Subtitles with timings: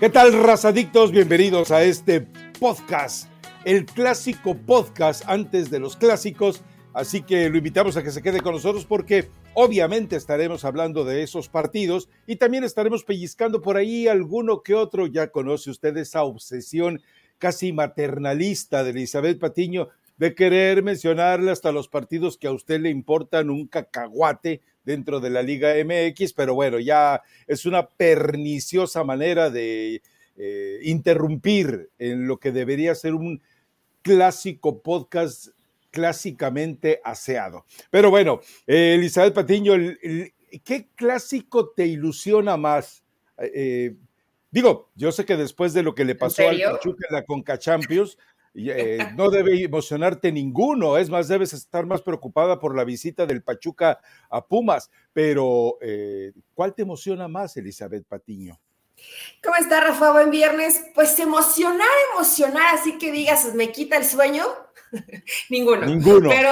[0.00, 1.12] ¿Qué tal, razadictos?
[1.12, 2.22] Bienvenidos a este
[2.58, 3.30] podcast,
[3.64, 6.64] el clásico podcast antes de los clásicos.
[6.92, 11.22] Así que lo invitamos a que se quede con nosotros porque obviamente estaremos hablando de
[11.22, 15.06] esos partidos y también estaremos pellizcando por ahí alguno que otro.
[15.06, 17.00] Ya conoce usted esa obsesión
[17.38, 22.90] casi maternalista de Elizabeth Patiño de querer mencionarle hasta los partidos que a usted le
[22.90, 29.50] importan un cacahuate dentro de la Liga MX, pero bueno, ya es una perniciosa manera
[29.50, 30.02] de
[30.36, 33.40] eh, interrumpir en lo que debería ser un
[34.02, 35.48] clásico podcast
[35.90, 37.64] clásicamente aseado.
[37.90, 39.74] Pero bueno, eh, Elizabeth Patiño,
[40.64, 43.04] ¿qué clásico te ilusiona más?
[43.38, 43.94] Eh,
[44.50, 47.58] digo, yo sé que después de lo que le pasó al Pachuca en la Conca
[47.58, 48.18] Champions,
[48.54, 53.42] eh, no debe emocionarte ninguno, es más, debes estar más preocupada por la visita del
[53.42, 58.60] Pachuca a Pumas, pero eh, ¿cuál te emociona más, Elizabeth Patiño?
[59.42, 60.12] ¿Cómo está, Rafa?
[60.12, 60.86] Buen viernes.
[60.94, 64.44] Pues emocionar, emocionar, así que digas, me quita el sueño.
[65.50, 65.84] Ninguno.
[65.86, 66.30] Ninguno.
[66.30, 66.50] Pero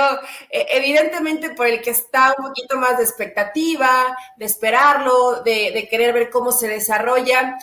[0.50, 5.88] eh, evidentemente por el que está un poquito más de expectativa, de esperarlo, de, de
[5.88, 7.56] querer ver cómo se desarrolla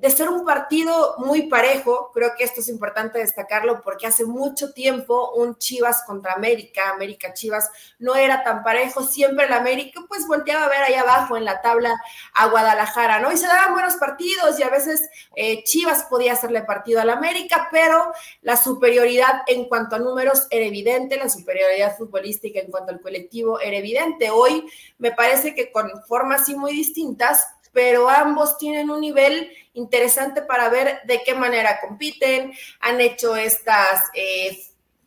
[0.00, 4.72] de ser un partido muy parejo, creo que esto es importante destacarlo porque hace mucho
[4.72, 10.26] tiempo un Chivas contra América, América Chivas, no era tan parejo, siempre el América pues
[10.26, 11.94] volteaba a ver ahí abajo en la tabla
[12.32, 13.30] a Guadalajara, ¿no?
[13.30, 17.68] Y se daban buenos partidos y a veces eh, Chivas podía hacerle partido al América,
[17.70, 23.02] pero la superioridad en cuanto a números era evidente, la superioridad futbolística en cuanto al
[23.02, 24.30] colectivo era evidente.
[24.30, 24.64] Hoy
[24.96, 30.68] me parece que con formas sí muy distintas, pero ambos tienen un nivel interesante para
[30.68, 34.58] ver de qué manera compiten, han hecho estas eh,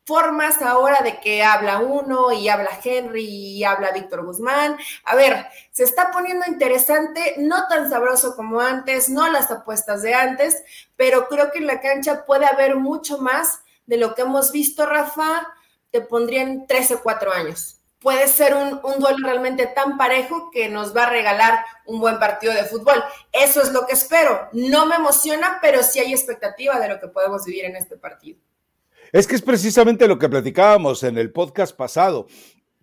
[0.06, 4.78] formas ahora de que habla uno y habla Henry y habla Víctor Guzmán.
[5.06, 10.14] A ver, se está poniendo interesante, no tan sabroso como antes, no las apuestas de
[10.14, 10.64] antes,
[10.96, 14.86] pero creo que en la cancha puede haber mucho más de lo que hemos visto,
[14.86, 15.48] Rafa,
[15.92, 20.96] te pondrían 13 o 4 años puede ser un, duelo realmente tan parejo que nos
[20.96, 23.02] va a regalar un buen partido de fútbol.
[23.32, 24.50] Eso es lo que espero.
[24.52, 28.38] No me emociona, pero sí hay expectativa de lo que podemos vivir en este partido.
[29.12, 32.28] Es que es precisamente lo que platicábamos en el podcast pasado.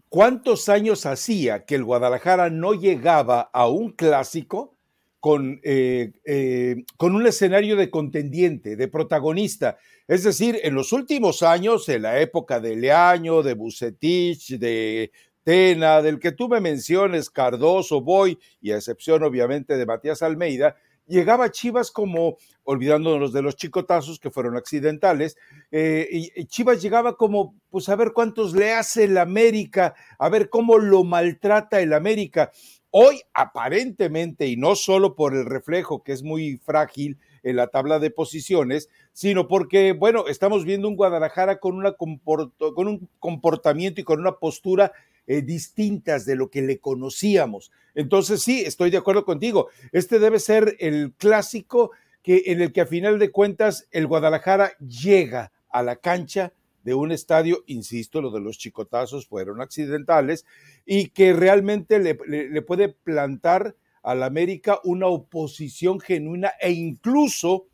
[0.09, 4.75] ¿Cuántos años hacía que el Guadalajara no llegaba a un clásico
[5.21, 9.79] con, eh, eh, con un escenario de contendiente, de protagonista?
[10.09, 15.13] Es decir, en los últimos años, en la época de Leaño, de Bucetich, de
[15.45, 20.77] Tena, del que tú me menciones, Cardoso, Boy, y a excepción obviamente de Matías Almeida,
[21.07, 25.37] llegaba Chivas como, olvidándonos de los chicotazos que fueron accidentales,
[25.71, 30.49] eh, y Chivas llegaba como, pues a ver cuántos le hace el América, a ver
[30.49, 32.53] cómo lo maltrata el América.
[32.91, 37.99] Hoy, aparentemente, y no solo por el reflejo que es muy frágil, en la tabla
[37.99, 44.05] de posiciones, sino porque, bueno, estamos viendo un Guadalajara con, una con un comportamiento y
[44.05, 44.93] con una postura
[45.27, 47.71] eh, distintas de lo que le conocíamos.
[47.95, 49.69] Entonces, sí, estoy de acuerdo contigo.
[49.93, 51.93] Este debe ser el clásico
[52.23, 56.53] que, en el que a final de cuentas el Guadalajara llega a la cancha
[56.83, 60.47] de un estadio, insisto, lo de los chicotazos fueron accidentales,
[60.87, 67.67] y que realmente le, puede plantar al América una oposición genuina e incluso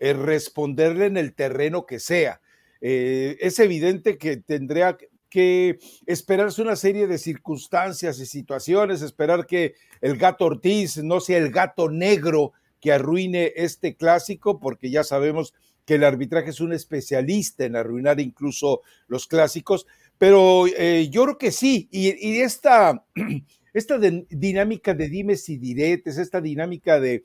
[0.00, 2.40] eh, responderle en el terreno que sea.
[2.80, 4.96] Eh, es evidente que tendría
[5.28, 11.38] que esperarse una serie de circunstancias y situaciones, esperar que el gato Ortiz no sea
[11.38, 15.54] el gato negro que arruine este clásico, porque ya sabemos
[15.88, 19.86] que el arbitraje es un especialista en arruinar incluso los clásicos,
[20.18, 23.06] pero eh, yo creo que sí, y, esta
[23.72, 27.24] esta dinámica de dimes y diretes, esta dinámica de eh,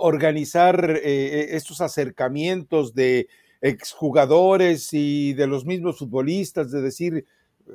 [0.00, 3.28] organizar eh, estos acercamientos de
[3.60, 7.24] exjugadores y de los mismos futbolistas, de decir,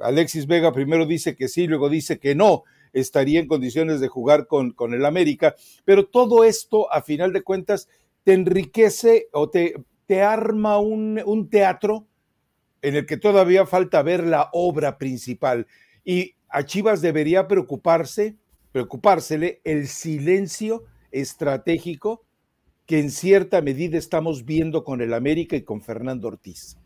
[0.01, 4.45] Alexis Vega primero dice que sí, luego dice que no, estaría en condiciones de jugar
[4.45, 7.87] con, con el América, pero todo esto, a final de cuentas,
[8.25, 9.75] te enriquece o te,
[10.07, 12.07] te arma un, un teatro
[12.81, 15.67] en el que todavía falta ver la obra principal.
[16.03, 18.35] Y a Chivas debería preocuparse,
[18.71, 22.23] preocupársele el silencio estratégico
[22.85, 26.77] que en cierta medida estamos viendo con el América y con Fernando Ortiz.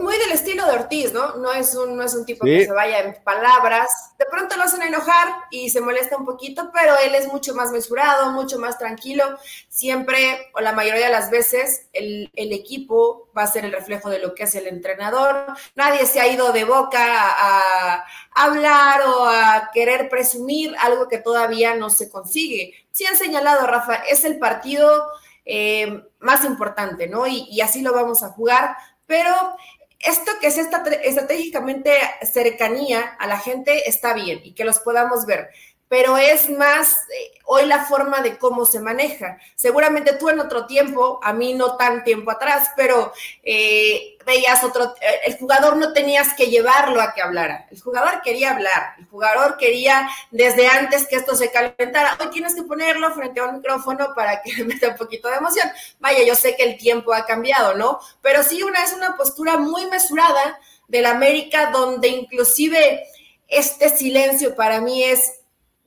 [0.00, 1.36] Muy del estilo de Ortiz, ¿no?
[1.36, 4.14] No es un, no es un tipo que se vaya en palabras.
[4.18, 7.70] De pronto lo hacen enojar y se molesta un poquito, pero él es mucho más
[7.70, 9.24] mesurado, mucho más tranquilo.
[9.68, 14.10] Siempre, o la mayoría de las veces, el, el equipo va a ser el reflejo
[14.10, 15.46] de lo que hace el entrenador.
[15.74, 21.74] Nadie se ha ido de boca a, hablar o a querer presumir algo que todavía
[21.74, 22.74] no se consigue.
[22.92, 25.06] Sí han señalado, Rafa, es el partido
[25.44, 27.26] eh, más importante, ¿no?
[27.26, 28.76] Y, y, así lo vamos a jugar
[29.10, 29.56] pero
[29.98, 31.90] esto que es estratégicamente
[32.22, 35.50] cercanía a la gente está bien y que los podamos ver
[35.90, 39.38] pero es más eh, hoy la forma de cómo se maneja.
[39.56, 44.94] Seguramente tú en otro tiempo, a mí no tan tiempo atrás, pero eh, veías otro,
[45.00, 49.06] eh, el jugador no tenías que llevarlo a que hablara, el jugador quería hablar, el
[49.06, 53.56] jugador quería desde antes que esto se calentara, hoy tienes que ponerlo frente a un
[53.56, 55.68] micrófono para que meta un poquito de emoción.
[55.98, 57.98] Vaya, yo sé que el tiempo ha cambiado, ¿no?
[58.22, 60.56] Pero sí una es una postura muy mesurada
[60.86, 63.08] de la América donde inclusive
[63.48, 65.39] este silencio para mí es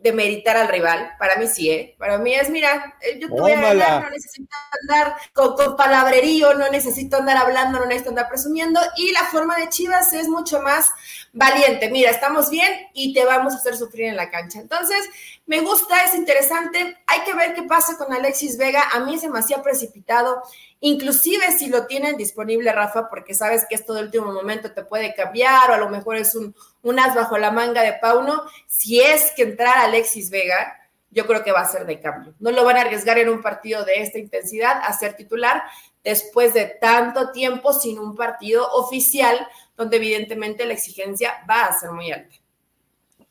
[0.03, 1.15] demeritar al rival.
[1.17, 1.95] Para mí sí, ¿eh?
[1.97, 5.77] Para mí es, mira, eh, yo te voy a ganar, no necesito andar con, con,
[5.77, 8.81] palabrerío, no necesito andar hablando, no necesito andar presumiendo.
[8.97, 10.91] Y la forma de Chivas es mucho más
[11.31, 11.89] valiente.
[11.89, 14.59] Mira, estamos bien y te vamos a hacer sufrir en la cancha.
[14.59, 15.09] Entonces,
[15.45, 16.97] me gusta, es interesante.
[17.05, 18.83] Hay que ver qué pasa con Alexis Vega.
[18.93, 20.41] A mí se me hacía precipitado
[20.85, 25.15] inclusive si lo tienen disponible, Rafa, porque sabes que esto de último momento te puede
[25.15, 28.99] cambiar o a lo mejor es un, un as bajo la manga de Pauno, si
[28.99, 30.77] es que entrar Alexis Vega,
[31.09, 32.33] yo creo que va a ser de cambio.
[32.39, 35.63] No lo van a arriesgar en un partido de esta intensidad a ser titular
[36.03, 39.47] después de tanto tiempo sin un partido oficial
[39.77, 42.35] donde evidentemente la exigencia va a ser muy alta.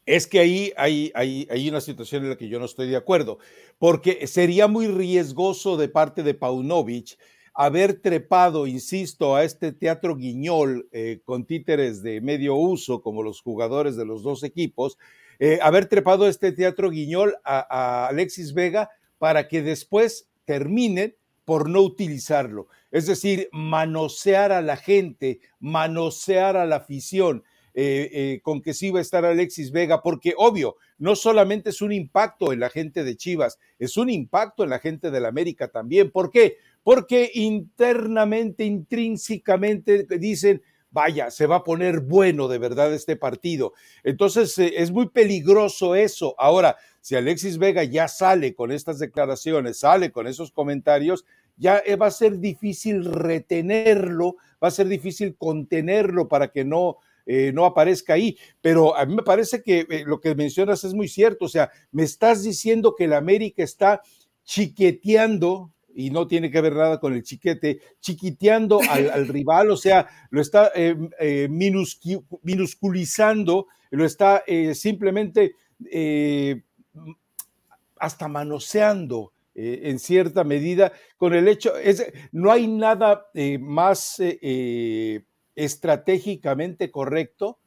[0.05, 3.39] Es que ahí hay, una situación en la que yo no estoy de acuerdo,
[3.79, 7.19] porque sería muy riesgoso de parte de Paunovic
[7.55, 13.41] haber trepado, insisto, a este teatro guiñol eh, con títeres de medio uso, como los
[13.43, 14.99] jugadores de los dos equipos,
[15.39, 21.15] eh, haber trepado a este teatro guiñol a, a Alexis Vega para que después terminen
[21.45, 22.69] por no utilizarlo.
[22.91, 27.45] Es decir, manosear a la gente, manosear a la afición.
[27.75, 31.91] Eh, con que sí va a estar Alexis Vega, porque obvio, no solamente es un
[31.93, 35.69] impacto en la gente de Chivas, es un impacto en la gente de la América
[35.69, 36.11] también.
[36.11, 36.59] ¿Por qué?
[36.83, 43.73] porque internamente, intrínsecamente dicen, vaya, se va a poner bueno de verdad este partido.
[44.03, 46.35] Entonces, eh, es muy peligroso eso.
[46.39, 51.25] Ahora, si Alexis Vega ya sale con estas declaraciones, sale con esos comentarios,
[51.57, 56.99] ya eh, va a ser difícil retenerlo, va a ser difícil contenerlo para que no,
[57.27, 58.37] eh, no aparezca ahí.
[58.61, 61.47] Pero a mí me parece que lo que mencionas es muy cierto.
[61.47, 64.03] O sea, me estás diciendo que el América está
[64.45, 70.09] chiqueteando y no tiene que ver nada con el chiquete, chiquiteando al, rival, o sea,
[70.31, 71.49] lo está eh, eh,
[72.43, 75.55] minusculizando, lo está eh, simplemente
[77.97, 83.27] hasta manoseando en cierta medida con el hecho, es, no hay nada
[83.61, 84.19] más
[85.55, 87.59] estratégicamente correcto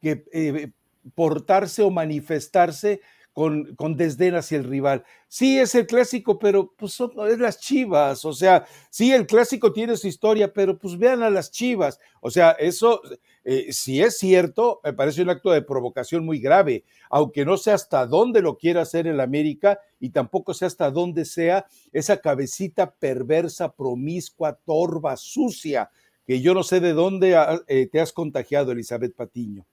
[0.00, 0.72] que
[1.14, 3.00] portarse o manifestarse
[3.32, 5.04] con, con desdén hacia el rival.
[5.28, 6.98] Sí, es el clásico, pero pues
[7.28, 8.24] es las chivas.
[8.24, 12.00] O sea, sí, el clásico tiene su historia, pero pues vean a las chivas.
[12.20, 13.00] O sea, eso,
[13.44, 17.70] eh, si es cierto, me parece un acto de provocación muy grave, aunque no sé
[17.70, 22.94] hasta dónde lo quiera hacer el América y tampoco sé hasta dónde sea esa cabecita
[22.94, 25.90] perversa, promiscua, torva, sucia,
[26.30, 27.36] que yo no sé de dónde
[27.66, 29.66] eh, te has contagiado, Elizabeth Patiño.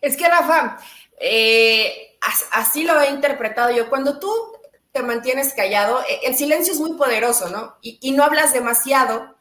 [0.00, 0.76] Es que, Rafa,
[1.20, 2.18] eh,
[2.50, 3.88] así lo he interpretado yo.
[3.88, 4.28] Cuando tú
[4.90, 7.76] te mantienes callado, eh, el silencio es muy poderoso, ¿no?
[7.80, 9.36] Y, no hablas demasiado.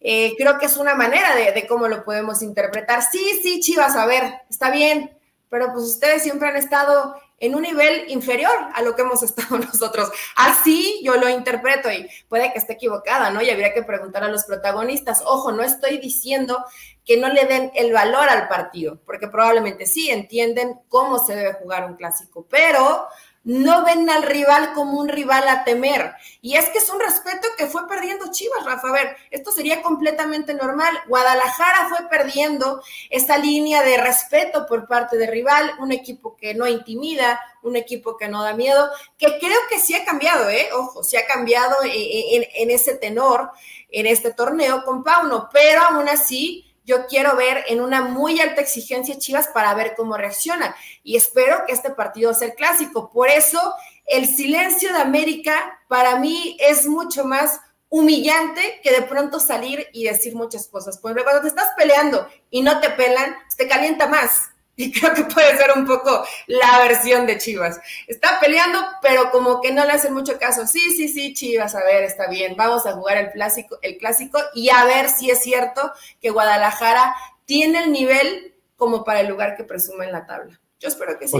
[0.00, 3.02] Eh, creo que es una manera de, cómo lo podemos interpretar.
[3.02, 5.18] Sí, sí, Chivas, a ver, está bien,
[5.50, 9.58] pero pues ustedes siempre han estado en un nivel inferior a lo que hemos estado
[9.58, 10.10] nosotros.
[10.36, 13.42] Así yo lo interpreto y puede que esté equivocada, ¿no?
[13.42, 15.22] Y habría que preguntar a los protagonistas.
[15.26, 16.64] Ojo, no estoy diciendo
[17.04, 21.52] que no le den el valor al partido, porque probablemente sí entienden cómo se debe
[21.54, 23.06] jugar un clásico, pero
[23.44, 26.14] no ven al rival como un rival a temer.
[26.40, 28.88] Y es que es un respeto que fue perdiendo Chivas, Rafa.
[28.88, 30.94] A ver, esto sería completamente normal.
[31.06, 36.66] Guadalajara fue perdiendo esta línea de respeto por parte del rival, un equipo que no
[36.66, 40.68] intimida, un equipo que no da miedo, que creo que sí ha cambiado, ¿eh?
[40.74, 43.50] Ojo, sí ha cambiado en, en ese tenor,
[43.90, 48.60] en este torneo con Pauno, pero aún así yo quiero ver en una muy alta
[48.60, 50.76] exigencia Chivas para ver cómo reacciona.
[51.02, 53.10] Y espero que este partido sea el clásico.
[53.10, 53.74] Por eso,
[54.06, 60.04] el silencio de América para mí es mucho más humillante que de pronto salir y
[60.04, 60.98] decir muchas cosas.
[60.98, 64.50] Pues cuando te estás peleando y no te pelan, te calienta más.
[64.76, 67.80] Y creo que puede ser un poco la versión de Chivas.
[68.08, 70.66] Está peleando, pero como que no le hacen mucho caso.
[70.66, 72.56] Sí, sí, sí, Chivas, a ver, está bien.
[72.56, 77.14] Vamos a jugar el clásico, el clásico y a ver si es cierto que Guadalajara
[77.44, 80.60] tiene el nivel como para el lugar que presume en la tabla.
[80.80, 81.38] Yo espero que sí.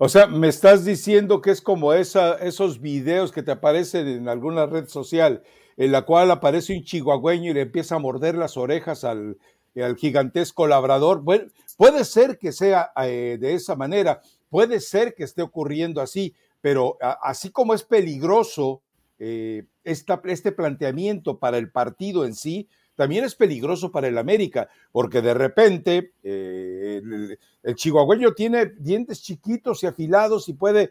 [0.00, 4.28] O sea, me estás diciendo que es como esa, esos videos que te aparecen en
[4.28, 5.42] alguna red social,
[5.76, 9.38] en la cual aparece un chihuahueño y le empieza a morder las orejas al,
[9.96, 11.22] gigantesco labrador.
[11.22, 14.20] Bueno, puede ser que sea eh, de esa manera,
[14.50, 18.82] puede ser que esté ocurriendo así, pero así como es peligroso
[19.20, 25.22] eh, este planteamiento para el partido en sí, también es peligroso para el América, porque
[25.22, 27.00] de repente eh,
[27.62, 30.90] el, chihuahueño tiene dientes chiquitos y afilados y puede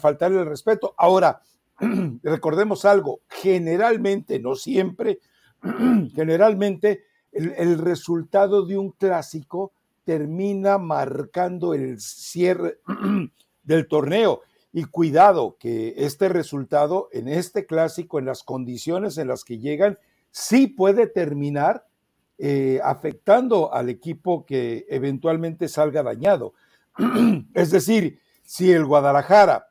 [0.00, 0.94] faltarle el respeto.
[0.96, 1.42] Ahora,
[2.22, 5.18] recordemos algo, generalmente, no siempre,
[6.14, 7.02] generalmente
[7.32, 9.72] el, resultado de un clásico
[10.08, 12.78] termina marcando el cierre
[13.62, 14.40] del torneo.
[14.72, 19.98] Y cuidado que este resultado en este clásico, en las condiciones en las que llegan,
[20.30, 21.84] sí puede terminar
[22.38, 26.54] eh, afectando al equipo que eventualmente salga dañado.
[27.52, 29.68] es decir, si el Guadalajara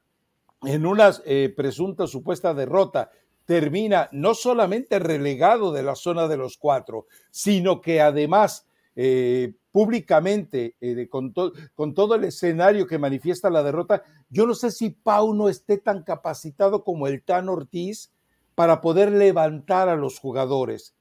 [0.62, 3.10] en una eh, presunta supuesta derrota
[3.46, 8.68] termina no solamente relegado de la zona de los cuatro, sino que además
[9.00, 10.76] eh, públicamente,
[11.08, 11.36] con,
[11.76, 15.78] con, todo el escenario que manifiesta la derrota, yo no sé si Pau no esté
[15.78, 18.12] tan capacitado como el Tan Ortiz
[18.56, 20.96] para poder levantar a los jugadores.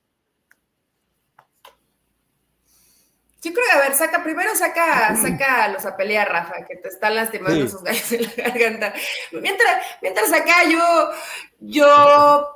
[3.41, 6.89] Yo creo que, a ver, saca, primero saca, saca los a pelear, Rafa, que te
[6.89, 8.93] están lastimando sus gallos en la garganta.
[9.33, 11.11] Mientras, mientras acá yo,
[11.61, 12.56] yo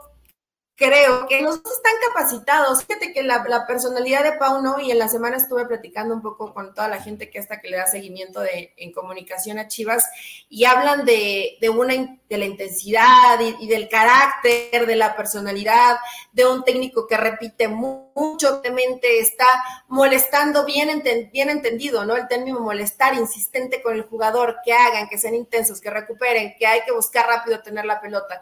[0.81, 2.85] creo que dos están capacitados.
[2.87, 6.55] Fíjate que la, personalidad de Pau no, y en la semana estuve platicando un poco
[6.55, 10.09] con toda la gente que está que le da seguimiento de, en comunicación a Chivas,
[10.49, 15.99] y hablan de, una, de la intensidad y, del carácter, de la personalidad,
[16.33, 18.63] de un técnico que repite mucho,
[19.03, 19.47] está
[19.89, 22.17] molestando bien, bien entendido, ¿no?
[22.17, 26.67] El término molestar, insistente con el jugador, que hagan, que sean intensos, que recuperen, que
[26.67, 28.41] hay que buscar rápido tener la pelota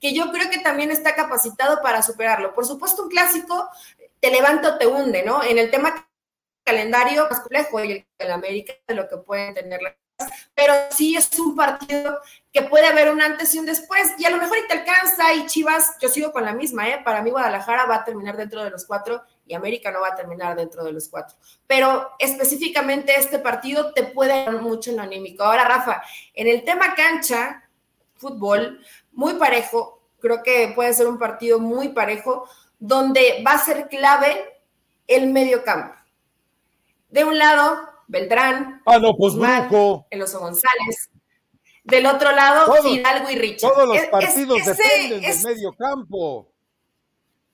[0.00, 2.54] que yo creo que también está capacitado para superarlo.
[2.54, 3.68] Por supuesto, un clásico
[4.20, 5.42] te levanta o te hunde, ¿no?
[5.42, 6.08] En el tema
[6.64, 9.80] calendario más complejo y el, América de lo que pueden tener
[10.54, 12.18] pero sí es un partido
[12.52, 15.32] que puede haber un antes y un después, y a lo mejor y te alcanza,
[15.34, 17.00] y Chivas, yo sigo con la misma, ¿eh?
[17.04, 20.16] para mí Guadalajara va a terminar dentro de los cuatro, y América no va a
[20.16, 21.36] terminar dentro de los cuatro,
[21.66, 25.44] pero específicamente este partido te puede dar mucho en lo anímico.
[25.44, 26.02] Ahora, Rafa,
[26.34, 27.68] en el tema cancha,
[28.16, 32.48] fútbol, muy parejo, creo que puede ser un partido muy parejo,
[32.78, 34.62] donde va a ser clave
[35.06, 35.94] el medio campo.
[37.08, 39.34] De un lado, Beltrán, ah, no, pues
[40.10, 41.10] El Oso González.
[41.84, 43.72] Del otro lado, Fidalgo y Richard.
[43.72, 46.47] Todos los partidos dependen del medio campo.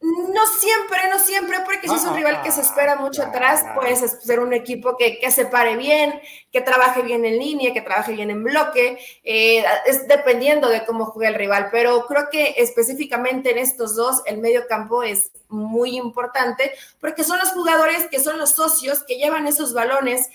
[0.04, 3.96] No siempre, no siempre, porque si es un rival que se espera mucho atrás, puede
[3.96, 6.20] ser un equipo que, se pare bien,
[6.52, 11.06] que trabaje bien en línea, que trabaje bien en bloque, eh, es dependiendo de cómo
[11.06, 15.96] juega el rival, pero creo que específicamente en estos dos, el medio campo es muy
[15.96, 20.28] importante, porque son los jugadores que son los socios que llevan esos balones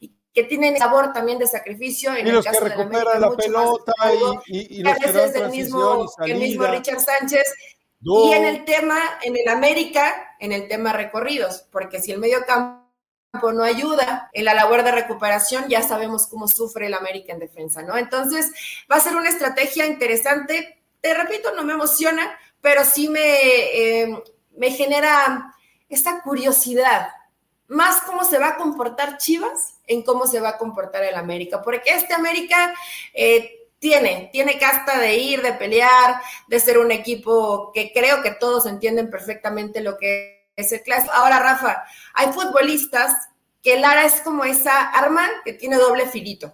[0.00, 2.14] y que tienen sabor también de sacrificio.
[2.16, 3.92] En y los que recuperan la pelota
[4.46, 7.44] y, y, los que dan el mismo, el mismo Richard Sánchez
[8.04, 12.44] y en el tema, en el América, en el tema recorridos, porque si el medio
[12.44, 12.82] campo
[13.52, 17.82] no ayuda en la labor de recuperación, ya sabemos cómo sufre el América en defensa,
[17.82, 17.96] ¿no?
[17.96, 18.52] Entonces,
[18.90, 20.82] va a ser una estrategia interesante.
[21.00, 24.22] Te repito, no me emociona, pero sí me, eh,
[24.56, 25.54] me genera
[25.88, 27.08] esta curiosidad,
[27.68, 31.62] más cómo se va a comportar Chivas en cómo se va a comportar el América,
[31.62, 32.74] porque este América
[33.14, 38.30] eh, tiene, tiene casta de ir, de pelear, de ser un equipo que creo que
[38.30, 41.12] todos entienden perfectamente lo que es el clásico.
[41.12, 41.82] Ahora, Rafa,
[42.14, 43.28] hay futbolistas
[43.60, 46.52] que Lara es como esa arma que tiene doble filito,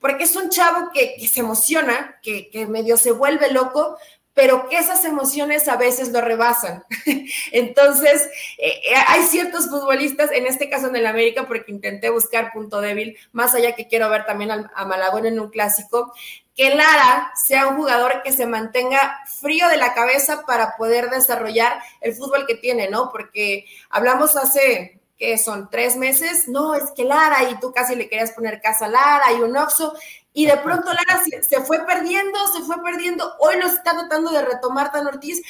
[0.00, 3.96] porque es un chavo que, se emociona, que, medio se vuelve loco,
[4.34, 6.84] pero que esas emociones a veces lo rebasan.
[7.52, 12.52] Entonces, eh, eh, hay ciertos futbolistas, en este caso en el América, porque intenté buscar
[12.52, 16.12] punto débil, más allá que quiero ver también a, Malagón en un clásico,
[16.56, 21.80] que Lara sea un jugador que se mantenga frío de la cabeza para poder desarrollar
[22.00, 23.10] el fútbol que tiene, ¿no?
[23.10, 25.70] Porque hablamos hace, ¿qué son?
[25.70, 26.48] ¿Tres meses?
[26.48, 29.56] No, es que Lara, y tú casi le querías poner casa a Lara y un
[29.56, 29.94] Oxo,
[30.32, 33.32] y de pronto Lara se, fue perdiendo, se fue perdiendo.
[33.38, 35.42] Hoy lo está tratando de retomar Tan Ortiz,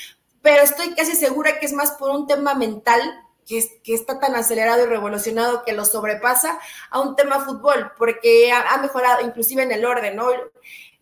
[0.42, 3.00] pero estoy casi segura que es más por un tema mental
[3.46, 6.58] que, que, está tan acelerado y revolucionado que lo sobrepasa
[6.90, 10.28] a un tema fútbol, porque ha, ha, mejorado inclusive en el orden, ¿no?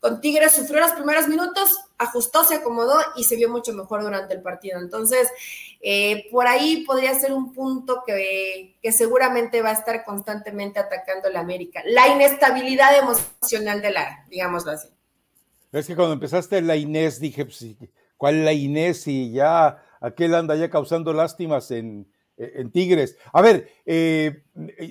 [0.01, 4.35] Con Tigres sufrió los primeros minutos, ajustó, se acomodó y se vio mucho mejor durante
[4.35, 4.79] el partido.
[4.79, 5.29] Entonces,
[5.81, 11.31] eh, por ahí podría ser un punto que, que, seguramente va a estar constantemente atacando
[11.31, 11.83] la América.
[11.85, 14.89] La inestabilidad emocional de la, digámoslo así.
[15.73, 17.65] Es que cuando empezaste la Inés, dije, pues,
[18.17, 19.07] ¿cuál la Inés?
[19.09, 23.17] Y ya aquel anda ya causando lástimas en, en Tigres.
[23.33, 24.45] A ver, eh,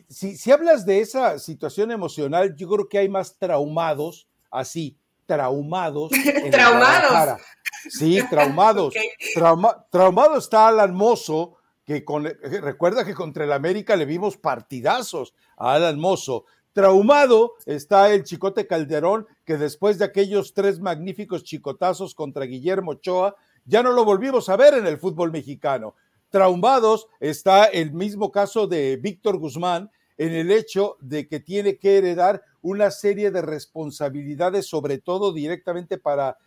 [0.09, 6.11] si, si hablas de esa situación emocional, yo creo que hay más traumados así, traumados.
[6.51, 7.41] traumados.
[7.89, 8.93] Sí, traumados.
[9.91, 15.73] traumado está Alan Mozo, que con, recuerda que contra el América le vimos partidazos a
[15.73, 16.45] Alan Mozo.
[16.73, 23.35] Traumado está el Chicote Calderón, que después de aquellos tres magníficos chicotazos contra Guillermo Ochoa,
[23.65, 25.95] ya no lo volvimos a ver en el fútbol mexicano.
[26.29, 31.97] Traumados está el mismo caso de Víctor Guzmán, en el hecho de que tiene que
[31.97, 36.37] heredar una serie de responsabilidades, sobre todo directamente para,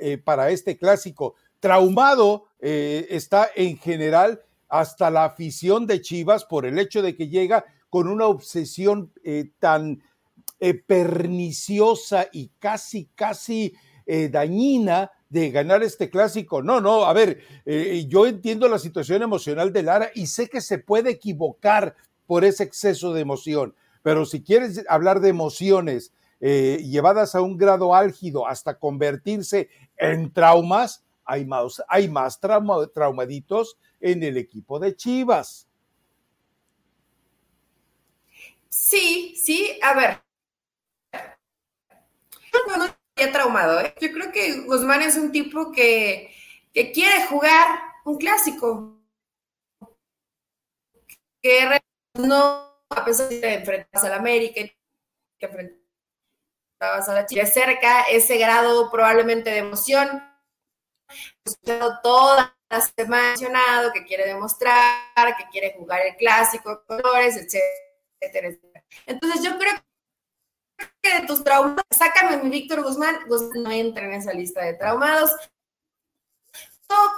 [0.00, 1.34] eh, para este clásico.
[1.60, 7.28] Traumado eh, está en general hasta la afición de Chivas por el hecho de que
[7.28, 10.02] llega con una obsesión eh, tan
[10.86, 13.74] perniciosa y casi, casi
[14.30, 16.62] dañina de ganar este clásico.
[16.62, 17.40] No, no, a ver,
[18.06, 21.96] yo entiendo la situación emocional de Lara y sé que se puede equivocar
[22.32, 23.74] por ese exceso de emoción.
[24.02, 30.32] Pero si quieres hablar de emociones eh, llevadas a un grado álgido hasta convertirse en
[30.32, 35.68] traumas, hay más, hay más traumaditos en el equipo de Chivas.
[38.70, 40.22] Sí, sí, a ver.
[43.14, 43.94] Yo traumado, ¿eh?
[44.00, 46.34] Yo creo que Guzmán es un tipo que,
[46.72, 48.98] que quiere jugar un clásico.
[51.42, 51.81] Que
[52.14, 54.60] no, a pesar de enfrentarse a la América,
[55.38, 60.22] que enfrentabas a la Chile cerca, ese grado probablemente de emoción,
[62.02, 68.84] toda la semana mencionado, que quiere demostrar, que quiere jugar el clásico, colores, etcétera, etcétera.
[69.06, 69.74] Entonces yo creo
[71.02, 74.74] que de tus traumas, sácame mi Víctor Guzmán, Guzmán no entra en esa lista de
[74.74, 75.30] traumados,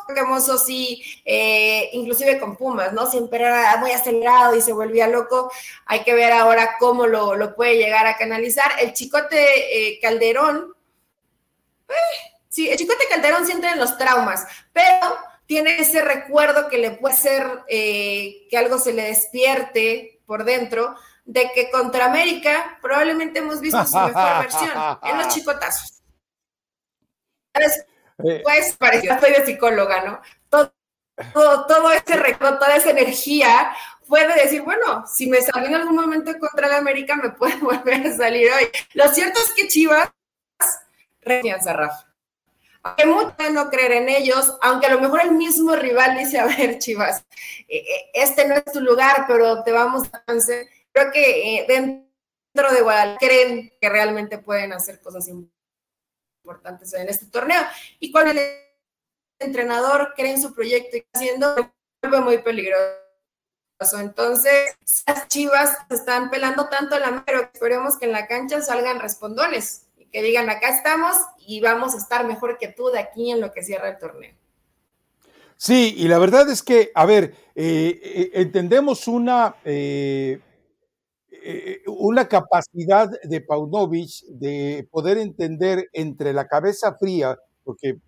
[0.09, 3.11] hermoso, sí, eh, inclusive con Pumas, ¿no?
[3.11, 5.51] Siempre era muy acelerado y se volvía loco.
[5.87, 8.73] Hay que ver ahora cómo lo, puede llegar a canalizar.
[8.81, 10.75] El chicote eh, Calderón,
[11.89, 16.93] eh, sí, el chicote Calderón siente en los traumas, pero tiene ese recuerdo que le
[16.93, 23.61] puede ser que algo se le despierte por dentro de que contra América probablemente hemos
[23.61, 24.71] visto su mejor versión
[25.03, 26.03] en los chicotazos.
[27.55, 27.61] Eh,
[28.17, 30.21] pues parece, soy de psicóloga, ¿no?
[30.49, 30.73] Todo,
[31.93, 33.73] ese recuerdo, toda esa energía
[34.07, 38.07] puede decir, bueno, si me salió en algún momento contra la América, me puede volver
[38.07, 38.69] a salir hoy.
[38.95, 40.11] Lo cierto es que Chivas
[41.23, 42.07] refianza Rafa.
[42.83, 46.47] Aunque muchos no creer en ellos, aunque a lo mejor el mismo rival dice, a
[46.47, 47.25] ver, Chivas,
[47.67, 50.69] eh, eh, este no es tu lugar, pero te vamos a hacer.
[50.93, 55.64] Creo que dentro de Guadalajara creen que realmente pueden hacer cosas importantes
[56.45, 57.63] importantes en este torneo.
[57.99, 58.41] Y cuando el
[59.39, 62.85] entrenador cree en su proyecto y haciendo, vuelve muy peligroso.
[63.99, 64.77] Entonces,
[65.07, 70.07] las chivas están pelando tanto la pero esperemos que en la cancha salgan respondones y
[70.07, 73.53] que digan, acá estamos y vamos a estar mejor que tú de aquí en lo
[73.53, 74.35] que cierra el torneo.
[75.57, 80.41] Sí, y la verdad es que, a ver, eh, eh, entendemos una eh,
[81.47, 87.99] eh, una capacidad de Paunovic de poder entender entre la cabeza fría, porque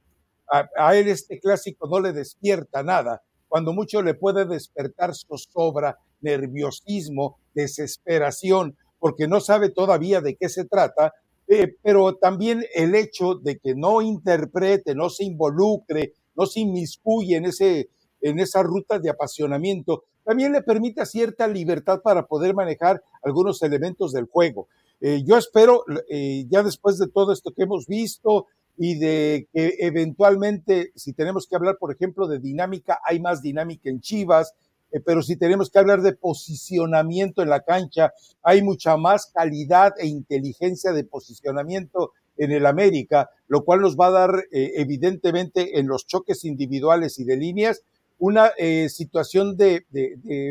[0.48, 7.38] a, él este clásico no le despierta nada, cuando mucho le puede despertar zozobra, nerviosismo,
[7.52, 11.12] desesperación, porque no sabe todavía de qué se trata,
[11.46, 17.36] eh, pero también el hecho de que no interprete, no se involucre, no se inmiscuye
[17.36, 17.90] en, ese,
[18.22, 24.12] en esa ruta de apasionamiento, también le permite cierta libertad para poder manejar algunos elementos
[24.12, 24.66] del juego.
[25.00, 29.76] Eh, yo espero, eh, ya después de todo esto que hemos visto y de que
[29.78, 34.52] eventualmente, si tenemos que hablar, por ejemplo, de dinámica, hay más dinámica en Chivas,
[34.90, 38.12] eh, pero si tenemos que hablar de posicionamiento en la cancha,
[38.42, 44.08] hay mucha más calidad e inteligencia de posicionamiento en el América, lo cual nos va
[44.08, 47.82] a dar evidentemente en los choques individuales y de líneas
[48.18, 49.84] una eh, situación de,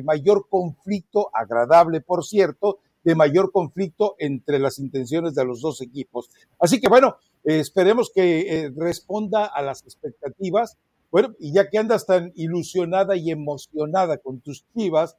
[0.04, 6.30] mayor conflicto, agradable por cierto, de mayor conflicto entre las intenciones de los dos equipos.
[6.60, 10.78] Así que bueno, esperemos que eh, responda a las expectativas,
[11.12, 15.16] Bueno, y ya que andas tan ilusionada y emocionada con tus chivas,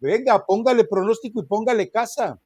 [0.00, 2.38] venga, póngale pronóstico y póngale casa.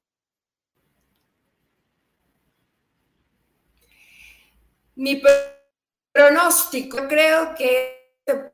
[4.97, 5.21] Mi
[6.13, 8.53] pronóstico, creo que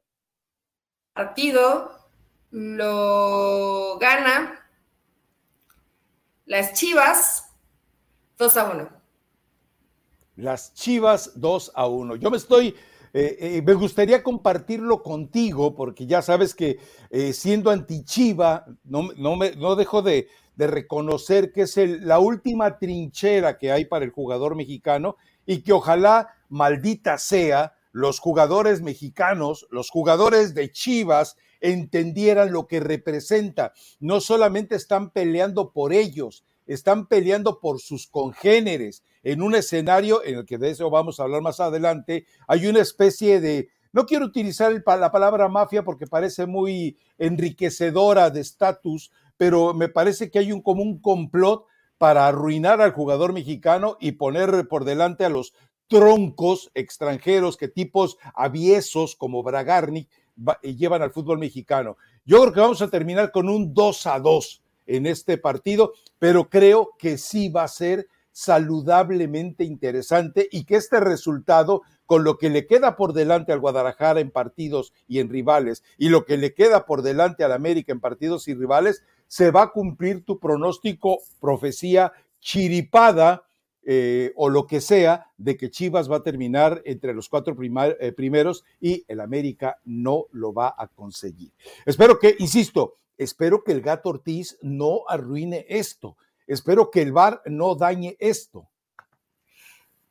[1.13, 1.91] partido
[2.51, 4.61] lo gana
[6.51, 7.55] las Chivas
[8.39, 8.89] 2 a 1.
[10.37, 12.17] Las Chivas 2 a 1.
[12.17, 12.75] Yo me estoy,
[13.13, 19.37] eh, eh, me gustaría compartirlo contigo porque ya sabes que eh, siendo anti-Chiva, no, no,
[19.37, 24.11] me, no dejo de, de, reconocer que es la última trinchera que hay para el
[24.11, 32.53] jugador mexicano y que ojalá, maldita sea, los jugadores mexicanos, los jugadores de Chivas, entendieran
[32.53, 33.73] lo que representa.
[33.99, 39.03] No solamente están peleando por ellos, están peleando por sus congéneres.
[39.23, 42.81] En un escenario en el que de eso vamos a hablar más adelante, hay una
[42.81, 49.75] especie de, no quiero utilizar la palabra mafia porque parece muy enriquecedora de estatus, pero
[49.75, 51.67] me parece que hay un como un complot
[51.99, 55.53] para arruinar al jugador mexicano y poner por delante a los
[55.91, 60.09] troncos extranjeros que tipos aviesos como Bragarnik
[60.63, 61.99] llevan al fútbol mexicano.
[62.25, 66.49] Yo creo que vamos a terminar con un 2 a 2 en este partido, pero
[66.49, 72.51] creo que sí va a ser saludablemente interesante y que este resultado, con lo que
[72.51, 76.55] le queda por delante al Guadalajara en partidos y en rivales, y lo que le
[76.55, 81.19] queda por delante al América en partidos y rivales, se va a cumplir tu pronóstico,
[81.41, 83.50] profecía chiripada
[83.83, 88.13] eh, o lo que sea de que Chivas va a terminar entre los cuatro eh,
[88.13, 91.53] primeros y el América no lo va a conseguir.
[91.87, 96.17] Espero que, insisto, espero que el gato Ortiz no arruine esto.
[96.47, 98.69] Espero que el VAR no dañe esto.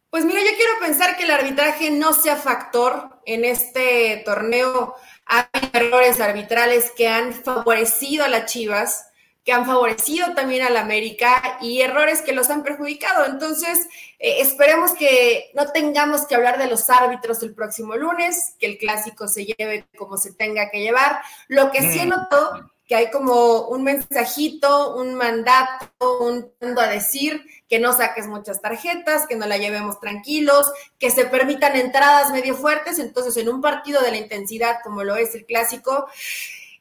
[0.09, 4.95] Pues mira, yo quiero pensar que el arbitraje no sea factor en este torneo.
[5.25, 9.08] Hay errores arbitrales que han favorecido a las Chivas
[9.49, 13.25] que han favorecido también al América y errores que los han perjudicado.
[13.25, 13.87] Entonces,
[14.19, 18.77] eh, esperemos que no tengamos que hablar de los árbitros el próximo lunes, que el
[18.77, 21.21] clásico se lleve como se tenga que llevar.
[21.47, 22.09] Lo que sí mm.
[22.09, 28.61] noto que hay como un mensajito, un mandato, un a decir que no saques muchas
[28.61, 32.99] tarjetas, que no la llevemos tranquilos, que se permitan entradas medio fuertes.
[32.99, 36.07] Entonces, en un partido de la intensidad como lo es el clásico,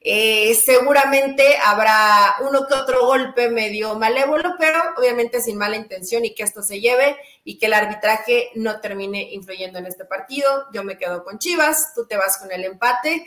[0.00, 6.34] eh, seguramente habrá uno que otro golpe medio malévolo, pero obviamente sin mala intención y
[6.34, 10.66] que esto se lleve y que el arbitraje no termine influyendo en este partido.
[10.72, 13.24] Yo me quedo con Chivas, tú te vas con el empate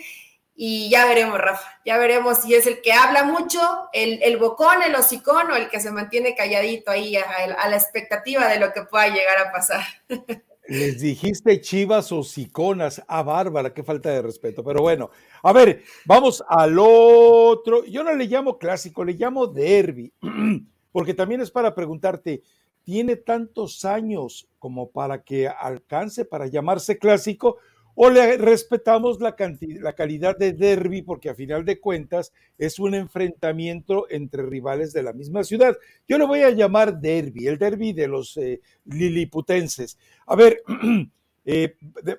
[0.55, 4.83] y ya veremos, Rafa, ya veremos si es el que habla mucho, el, el bocón,
[4.83, 7.25] el hocicón o el que se mantiene calladito ahí a,
[7.57, 9.83] a la expectativa de lo que pueda llegar a pasar.
[10.71, 13.01] Les dijiste chivas o siconas.
[13.05, 14.63] Ah, Bárbara, qué falta de respeto.
[14.63, 15.09] Pero bueno,
[15.43, 17.83] a ver, vamos al otro.
[17.83, 20.13] Yo no le llamo clásico, le llamo derby,
[20.93, 22.41] porque también es para preguntarte,
[22.83, 27.57] ¿tiene tantos años como para que alcance para llamarse clásico?
[27.95, 29.35] O le respetamos la,
[29.79, 35.03] la calidad de derby porque a final de cuentas es un enfrentamiento entre rivales de
[35.03, 35.77] la misma ciudad.
[36.07, 39.97] Yo le voy a llamar derby, el derby de los eh, liliputenses.
[40.25, 40.61] A ver,
[41.45, 41.75] eh,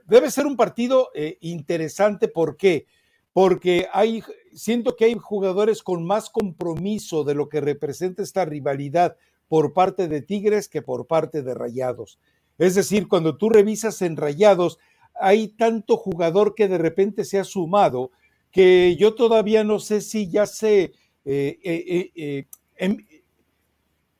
[0.06, 2.86] debe ser un partido eh, interesante, ¿por qué?
[3.32, 9.16] Porque hay, siento que hay jugadores con más compromiso de lo que representa esta rivalidad
[9.48, 12.18] por parte de Tigres que por parte de Rayados.
[12.58, 14.78] Es decir, cuando tú revisas en Rayados,
[15.14, 18.10] hay tanto jugador que de repente se ha sumado
[18.50, 20.92] que yo todavía no sé si ya se
[21.24, 22.46] eh, eh, eh,
[22.76, 22.98] em,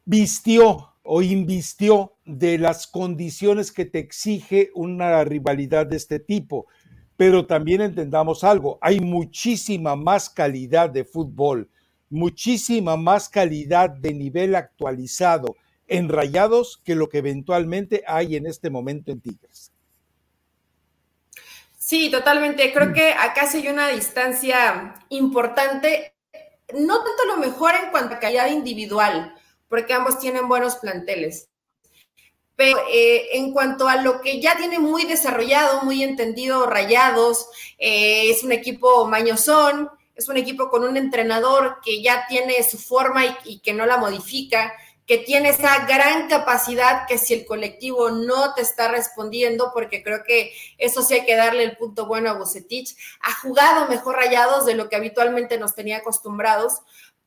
[0.05, 6.67] vistió o invistió de las condiciones que te exige una rivalidad de este tipo.
[7.17, 11.69] Pero también entendamos algo, hay muchísima más calidad de fútbol,
[12.09, 18.71] muchísima más calidad de nivel actualizado en Rayados que lo que eventualmente hay en este
[18.71, 19.72] momento en Tigres.
[21.83, 22.73] Sí, totalmente.
[22.73, 22.93] Creo mm.
[22.93, 26.15] que acá se hay una distancia importante,
[26.75, 29.35] no tanto lo mejor en cuanto a calidad individual,
[29.69, 31.49] porque ambos tienen buenos planteles.
[32.55, 38.31] Pero eh, en cuanto a lo que ya tiene muy desarrollado, muy entendido, rayados, eh,
[38.31, 43.23] es un equipo mañosón, es un equipo con un entrenador que ya tiene su forma
[43.45, 44.73] y que no la modifica
[45.07, 50.23] que tiene esa gran capacidad que si el colectivo no te está respondiendo, porque creo
[50.25, 54.65] que eso sí hay que darle el punto bueno a Bucetich, ha jugado mejor rayados
[54.65, 56.81] de lo que habitualmente nos tenía acostumbrados,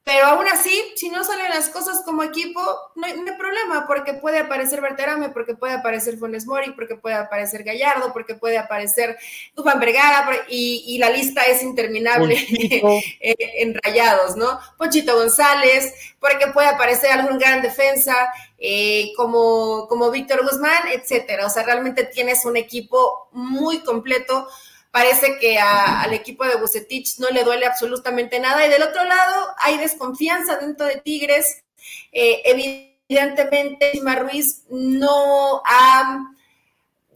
[0.06, 2.62] pero aún así, si no salen las cosas como equipo,
[2.94, 7.64] no hay, problema, porque puede aparecer Berterame, porque puede aparecer Funes Mori, porque puede aparecer
[7.64, 9.18] Gallardo, porque puede aparecer
[9.56, 12.38] Dufan Vergara, y, la lista es interminable
[13.20, 14.60] en rayados, ¿no?
[14.78, 18.16] Ponchito González, porque puede aparecer algún gran defensa,
[18.60, 21.48] eh, como, como Víctor Guzmán, etcétera.
[21.48, 24.48] O sea, realmente tienes un equipo muy completo
[24.96, 28.66] parece que al equipo de Bucetich no le duele absolutamente nada.
[28.66, 31.66] Y del otro lado, hay desconfianza dentro de Tigres.
[32.14, 36.34] Eh, evidentemente, Sima Ruiz no ha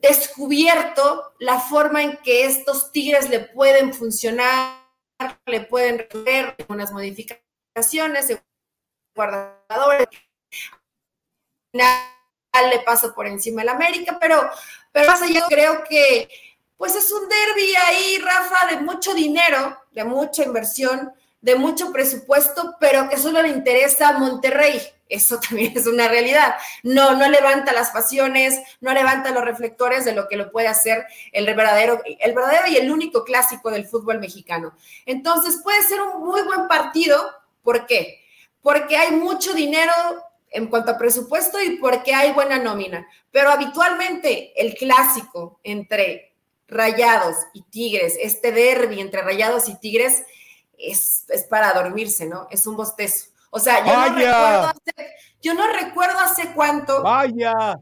[0.02, 4.84] descubierto la forma en que estos Tigres le pueden funcionar,
[5.46, 8.42] le pueden resolver unas modificaciones,
[9.16, 10.10] guardadores,
[11.72, 14.50] le pasa por encima el América, pero,
[14.92, 16.30] pero más allá creo que
[16.80, 21.12] pues es un derby ahí, Rafa, de mucho dinero, de mucha inversión,
[21.42, 24.82] de mucho presupuesto, pero que solo le interesa a Monterrey.
[25.10, 26.56] Eso también es una realidad.
[26.84, 31.06] No, no levanta las pasiones, no levanta los reflectores de lo que lo puede hacer
[31.34, 32.36] el verdadero, el
[32.70, 34.74] y el único clásico del fútbol mexicano.
[35.06, 37.30] Entonces puede ser un muy buen partido.
[37.62, 38.22] ¿Por qué?
[38.62, 39.92] Porque hay mucho dinero
[40.50, 43.06] en cuanto a presupuesto y porque hay buena nómina.
[43.32, 46.29] Pero habitualmente el clásico entre
[46.70, 50.24] Rayados y Tigres, este derby entre Rayados y Tigres
[50.78, 52.48] es, para dormirse, ¿no?
[52.50, 53.28] Es un bostezo.
[53.52, 57.02] O sea, yo no, recuerdo hace, yo no recuerdo hace cuánto.
[57.02, 57.80] Vaya.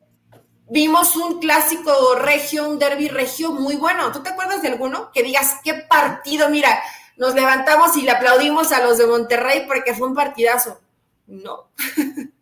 [0.69, 4.11] Vimos un clásico regio, un derby regio muy bueno.
[4.11, 5.11] ¿Tú te acuerdas de alguno?
[5.11, 6.81] Que digas, qué partido, mira,
[7.17, 10.79] nos levantamos y le aplaudimos a los de Monterrey porque fue un partidazo.
[11.25, 11.69] No.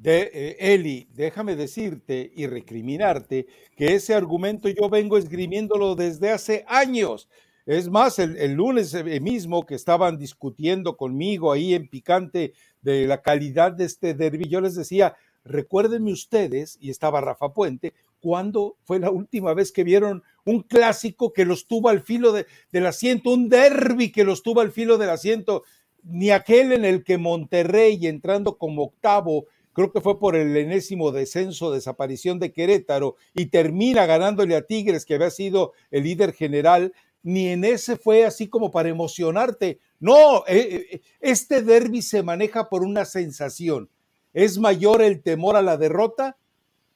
[0.00, 6.64] De, eh, Eli, déjame decirte y recriminarte que ese argumento yo vengo esgrimiéndolo desde hace
[6.68, 7.28] años.
[7.66, 13.22] Es más, el, lunes eh, mismo que estaban discutiendo conmigo ahí en picante de la
[13.22, 19.00] calidad de este derby, yo les decía, recuérdenme ustedes, y estaba Rafa Puente, ¿cuándo fue
[19.00, 23.48] la última vez que vieron un clásico que los tuvo al filo del asiento, un
[23.48, 25.64] derby que los tuvo al filo del asiento?
[26.04, 29.46] Ni aquel en el que Monterrey, entrando como octavo,
[29.78, 35.04] creo que fue por el enésimo descenso, desaparición de Querétaro, y termina ganándole a Tigres,
[35.04, 39.78] que había sido el líder general, ni en ese fue así como para emocionarte.
[40.00, 43.88] No, eh, eh, este derby se maneja por una sensación.
[44.32, 46.36] Es mayor el temor a la derrota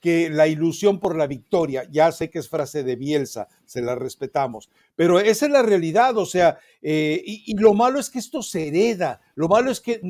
[0.02, 1.86] que la ilusión por la victoria.
[1.90, 6.18] Ya sé que es frase de Bielsa, se la respetamos, pero esa es la realidad,
[6.18, 10.00] o sea, eh, y, lo malo es que esto se hereda, lo malo es que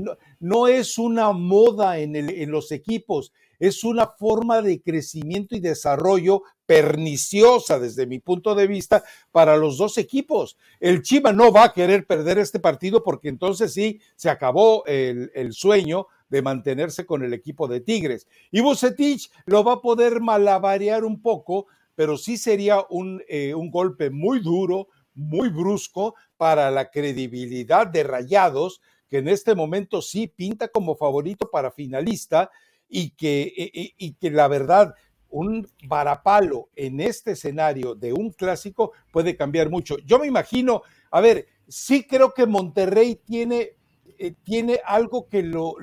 [0.40, 6.42] no, es una moda en, en los equipos, es una forma de crecimiento y desarrollo
[6.64, 10.56] perniciosa desde mi punto de vista para los dos equipos.
[10.80, 15.30] El Chiva no va a querer perder este partido porque entonces sí se acabó el,
[15.34, 18.26] el sueño de mantenerse con el equipo de Tigres.
[18.50, 23.70] Y Bucetich lo va a poder malabarear un poco, pero sí sería un, eh, un
[23.70, 30.26] golpe muy duro, muy brusco para la credibilidad de Rayados, que en este momento sí
[30.26, 32.50] pinta como favorito para finalista
[32.88, 34.94] y que, y, y que la verdad
[35.28, 39.98] un varapalo en este escenario de un clásico puede cambiar mucho.
[39.98, 43.76] Yo me imagino, a ver, sí creo que Monterrey tiene
[44.22, 45.74] eh, tiene algo que lo,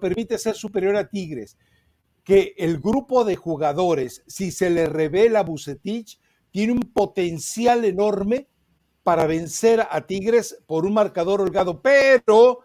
[0.00, 1.56] permite ser superior a Tigres,
[2.24, 8.48] que el grupo de jugadores, si se le revela a Bucetich, tiene un potencial enorme
[9.02, 12.58] para vencer a Tigres por un marcador holgado, pero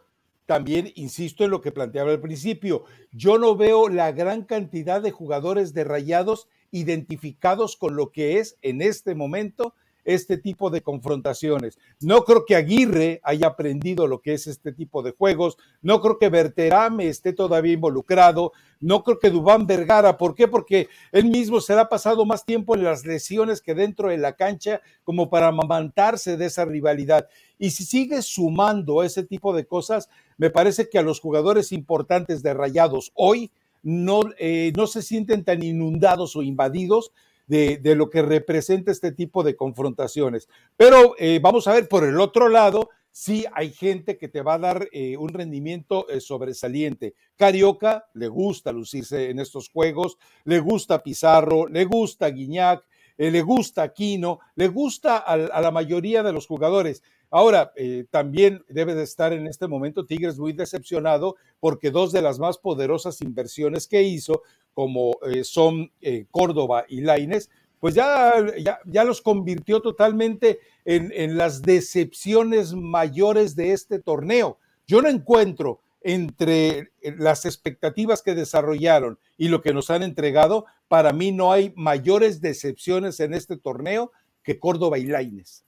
[0.45, 5.11] también insisto en lo que planteaba al principio, yo no veo la gran cantidad de
[5.11, 9.75] jugadores de rayados identificados con lo que es en este momento
[10.05, 11.77] este tipo de confrontaciones.
[11.99, 16.17] No creo que Aguirre haya aprendido lo que es este tipo de juegos, no creo
[16.17, 20.47] que Berterame esté todavía involucrado, no creo que Dubán Vergara, ¿por qué?
[20.47, 24.33] Porque él mismo se ha pasado más tiempo en las lesiones que dentro de la
[24.33, 27.27] cancha como para amamantarse de esa rivalidad.
[27.57, 32.43] Y si sigue sumando ese tipo de cosas, me parece que a los jugadores importantes
[32.43, 37.11] de Rayados hoy no, eh, no se sienten tan inundados o invadidos
[37.47, 40.47] de, lo que representa este tipo de confrontaciones.
[40.77, 44.55] Pero eh, vamos a ver por el otro lado, sí hay gente que te va
[44.55, 47.13] a dar eh, un rendimiento eh, sobresaliente.
[47.35, 52.83] Carioca le gusta lucirse en estos juegos, le gusta Pizarro, le gusta Guiñac,
[53.17, 57.03] le gusta Aquino, le gusta a, la mayoría de los jugadores.
[57.29, 57.73] Ahora,
[58.11, 62.57] también debe de estar en este momento Tigres muy decepcionado porque dos de las más
[62.57, 64.41] poderosas inversiones que hizo
[64.75, 68.33] como eh, son eh, Córdoba y Laines, pues ya,
[68.85, 74.57] ya, los convirtió totalmente en, las decepciones mayores de este torneo.
[74.87, 81.13] Yo no encuentro entre las expectativas que desarrollaron y lo que nos han entregado, para
[81.13, 84.11] mí no hay mayores decepciones en este torneo
[84.41, 85.64] que Córdoba y Laines.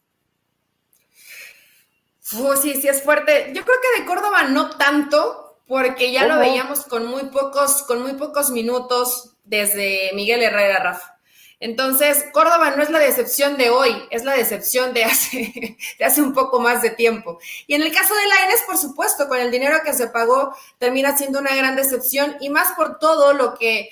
[2.61, 3.51] Sí, sí es fuerte.
[3.53, 8.01] Yo creo que de Córdoba no tanto, porque ya lo veíamos con muy pocos, con
[8.01, 11.17] muy pocos minutos desde Miguel Herrera Rafa.
[11.59, 16.21] Entonces, Córdoba no es la decepción de hoy, es la decepción de hace, de hace
[16.21, 17.39] un poco más de tiempo.
[17.65, 21.17] Y en el caso de Laines, por supuesto, con el dinero que se pagó, termina
[21.17, 23.89] siendo una gran decepción y más por todo lo que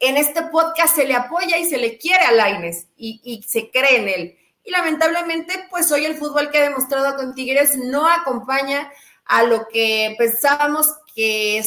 [0.00, 3.70] en este podcast se le apoya y se le quiere a Laines y, y se
[3.70, 4.38] cree en él.
[4.66, 8.90] Y lamentablemente, pues hoy el fútbol que ha demostrado con Tigres no acompaña
[9.24, 11.64] a lo que pensábamos que,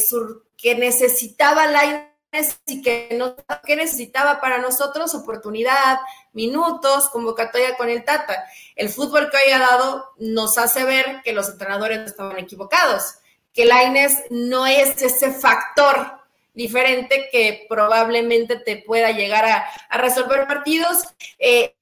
[0.58, 3.34] que necesitaba Laines y que, no,
[3.64, 5.98] que necesitaba para nosotros oportunidad,
[6.34, 8.44] minutos, convocatoria con el Tata.
[8.76, 13.14] El fútbol que hoy ha dado nos hace ver que los entrenadores estaban equivocados,
[13.54, 16.20] que Laines no es ese factor
[16.52, 21.04] diferente que probablemente te pueda llegar a, resolver partidos.
[21.38, 21.74] Eh,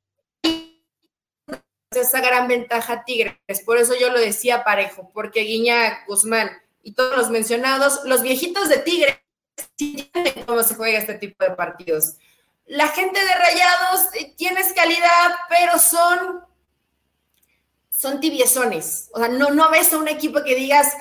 [1.91, 6.51] esa gran ventaja Tigres, por eso yo lo decía parejo, porque Guiña, Guzmán
[6.83, 9.19] y todos los mencionados, los viejitos de Tigres
[10.47, 12.15] cómo se juega este tipo de partidos.
[12.67, 16.45] La gente de Rayados eh, tienes calidad, pero son,
[17.91, 19.09] son tibiezones.
[19.13, 20.93] O sea, no, no ves a un equipo que digas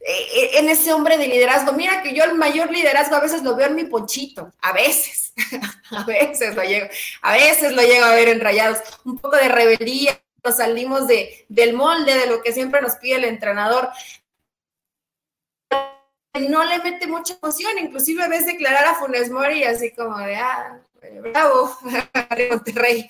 [0.00, 1.72] eh, eh, en ese hombre de liderazgo.
[1.72, 5.32] Mira que yo el mayor liderazgo a veces lo veo en mi ponchito, a veces,
[5.90, 6.88] a veces lo llego,
[7.22, 8.78] a veces lo llego a ver en Rayados.
[9.04, 13.16] Un poco de rebeldía, nos salimos de, del molde de lo que siempre nos pide
[13.16, 13.88] el entrenador.
[16.48, 20.80] No le mete mucha emoción, inclusive ves declarar a Funes Mori así como de, ah,
[21.22, 21.76] bravo,
[22.50, 23.08] Monterrey.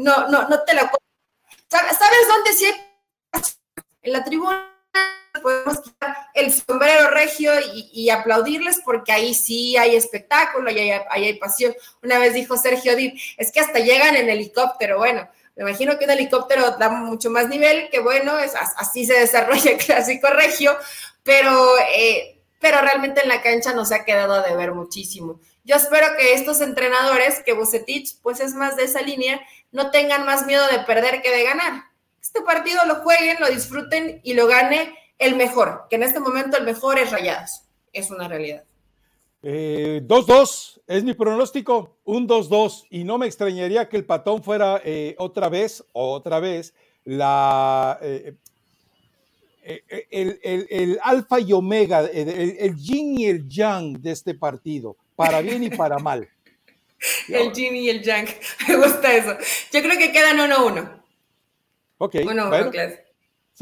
[0.00, 0.82] No, no, no te lo...
[1.68, 2.66] ¿Sabes, ¿Sabes dónde sí
[4.02, 4.72] En la tribuna
[5.42, 11.38] podemos quitar el sombrero regio y, aplaudirles porque ahí sí hay espectáculo, y ahí hay,
[11.38, 11.74] pasión.
[12.02, 16.04] Una vez dijo Sergio Dib, es que hasta llegan en helicóptero, bueno, me imagino que
[16.04, 20.76] un helicóptero da mucho más nivel, que bueno, es, así se desarrolla el clásico regio,
[21.22, 21.50] pero
[21.94, 25.40] eh, pero realmente en la cancha nos ha quedado de ver muchísimo.
[25.64, 29.40] Yo espero que estos entrenadores, que Bucetich, pues es más de esa línea,
[29.72, 31.84] no tengan más miedo de perder que de ganar.
[32.20, 36.56] Este partido lo jueguen, lo disfruten y lo gane el mejor, que en este momento
[36.56, 37.62] el mejor es Rayados.
[37.92, 38.62] Es una realidad.
[39.42, 44.80] 2-2 eh, es mi pronóstico, un 2-2, y no me extrañaría que el patón fuera
[44.84, 46.74] eh, otra vez, otra vez,
[47.04, 48.34] la, eh,
[49.64, 55.40] eh, eh, el, alfa y omega, el, yin y el yang de este partido, para
[55.40, 56.28] bien y para mal.
[57.28, 58.26] el yin y el yang,
[58.68, 59.36] me gusta eso.
[59.72, 61.04] Yo creo que quedan uno uno.
[61.98, 62.16] Ok.
[62.24, 62.70] Uno, uno,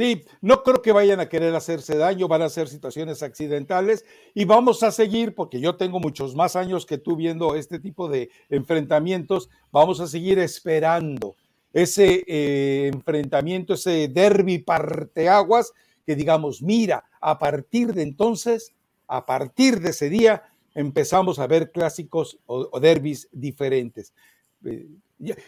[0.01, 4.47] Sí, no creo que vayan a querer hacerse daño, van a ser situaciones accidentales y
[4.47, 8.31] vamos a seguir, porque yo tengo muchos más años que tú viendo este tipo de
[8.49, 11.37] enfrentamientos, vamos a seguir esperando
[11.75, 15.75] ese eh, enfrentamiento, ese derby parteaguas
[16.07, 18.73] que digamos, mira, a partir de entonces,
[19.07, 24.15] a partir de ese día, empezamos a ver clásicos o, derbis diferentes.
[24.65, 24.89] Eh,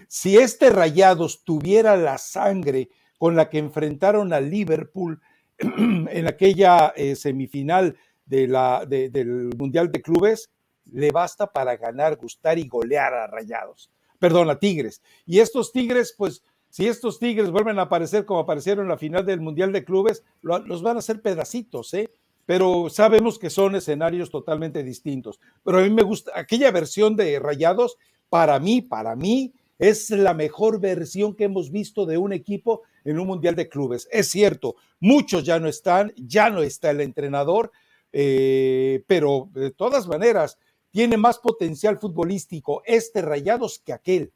[0.09, 2.91] si este Rayados tuviera la sangre
[3.23, 5.21] con la que enfrentaron a Liverpool
[5.59, 10.51] en aquella eh, semifinal del Mundial de Clubes,
[10.87, 13.93] le basta para ganar, gustar y golear a Rayados.
[14.19, 15.03] Perdón, a Tigres.
[15.25, 19.25] Y estos Tigres, pues, si estos Tigres vuelven a aparecer como aparecieron en la final
[19.25, 22.11] del Mundial de Clubes, los van a hacer pedacitos, ¿eh?
[22.45, 25.39] Pero sabemos que son escenarios totalmente distintos.
[25.63, 30.35] Pero a mí me gusta, aquella versión de Rayados, para mí, para mí, es la
[30.35, 34.09] mejor versión que hemos visto de un equipo en un Mundial de Clubes.
[34.11, 37.73] Es cierto, muchos ya no están, ya no está el entrenador,
[38.13, 40.59] eh, pero de todas maneras,
[40.91, 44.33] tiene más potencial futbolístico este Rayados que aquel.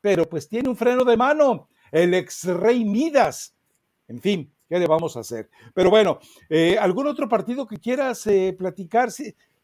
[0.00, 3.54] Pero pues tiene un freno de mano el ex rey Midas.
[4.06, 5.50] En fin, ¿qué le vamos a hacer?
[5.74, 9.10] Pero bueno, eh, ¿algún otro partido que quieras eh, platicar?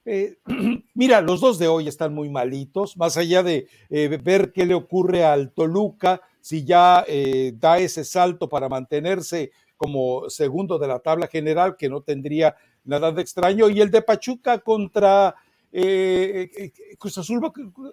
[0.94, 5.24] Mira, los dos de hoy están muy malitos, más allá de ver qué le ocurre
[5.24, 7.06] al Toluca, si ya
[7.54, 12.54] da ese salto para mantenerse como segundo de la tabla general, que no tendría
[12.84, 15.34] nada de extraño, y el de Pachuca contra
[16.98, 17.40] Cruz Azul,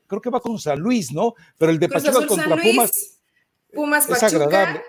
[0.05, 1.33] creo que va con San Luis, ¿no?
[1.57, 3.21] Pero el de Pachuca contra Pumas
[3.73, 4.83] Pumas Pachuca,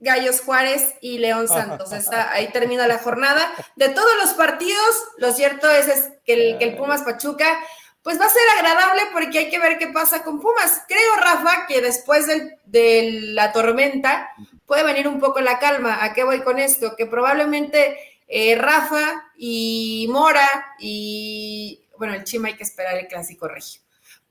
[0.00, 1.90] Gallos Juárez y León Santos.
[2.32, 3.50] ahí termina la jornada.
[3.76, 7.58] De todos los partidos, lo cierto es, que, el, Pumas Pachuca,
[8.02, 10.84] pues va a ser agradable porque hay que ver qué pasa con Pumas.
[10.88, 14.30] Creo, Rafa, que después de la tormenta
[14.66, 16.02] puede venir un poco la calma.
[16.02, 16.96] ¿A qué voy con esto?
[16.96, 23.48] Que probablemente eh, Rafa y Mora y, bueno, el Chima hay que esperar el clásico
[23.48, 23.82] regio.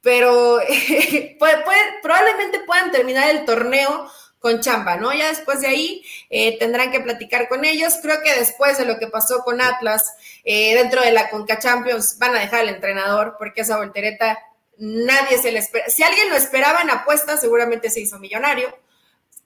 [0.02, 0.60] Pero
[2.02, 4.10] probablemente puedan terminar el torneo
[4.40, 5.14] con chamba, ¿no?
[5.14, 7.96] Ya después de ahí eh, tendrán que platicar con ellos.
[8.02, 10.14] Creo que después de lo que pasó con Atlas,
[10.44, 14.40] eh, dentro de la Conca Champions, van a dejar al entrenador porque esa voltereta
[14.78, 15.90] nadie se le espera.
[15.90, 18.70] Si alguien lo esperaba en apuestas, seguramente se hizo millonario.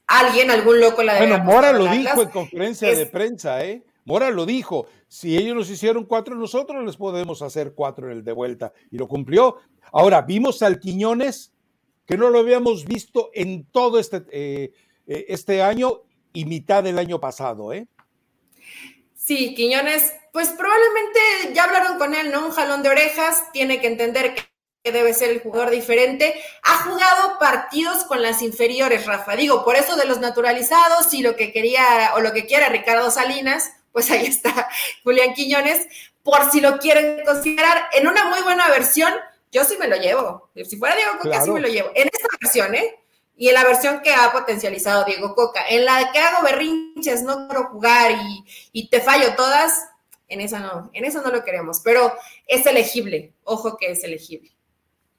[0.05, 3.83] Alguien, algún loco la Bueno, Mora lo dijo en conferencia de prensa, ¿eh?
[4.05, 8.23] Mora lo dijo, si ellos nos hicieron cuatro, nosotros les podemos hacer cuatro en el
[8.23, 8.73] de vuelta.
[8.91, 9.59] Y lo cumplió.
[9.93, 11.52] Ahora, vimos al Quiñones,
[12.05, 14.71] que no lo habíamos visto en todo este, eh,
[15.07, 16.01] eh, este año
[16.33, 17.87] y mitad del año pasado, ¿eh?
[19.15, 21.19] Sí, Quiñones, pues probablemente
[21.53, 22.45] ya hablaron con él, ¿no?
[22.45, 24.35] Un jalón de orejas, tiene que entender
[24.83, 26.35] que debe ser el jugador diferente.
[26.63, 29.35] Ha jugado partidos con las inferiores, Rafa.
[29.35, 33.09] Digo, por eso de los naturalizados y lo que quería o lo que quiera Ricardo
[33.11, 34.67] Salinas, pues ahí está
[35.03, 35.87] Julián Quiñones,
[36.23, 39.13] por si lo quieren considerar en una muy buena versión,
[39.53, 40.49] yo sí me lo llevo.
[40.65, 41.91] Si fuera Diego Coca, sí me lo llevo.
[41.95, 42.99] En esta versión, ¿eh?
[43.37, 47.47] Y en la versión que ha potencializado Diego Coca, en la que hago berrinches, no
[47.47, 49.87] quiero jugar y, y te fallo todas,
[50.27, 52.13] en esa no, en eso no lo queremos, pero
[52.47, 54.51] es elegible, ojo que es elegible.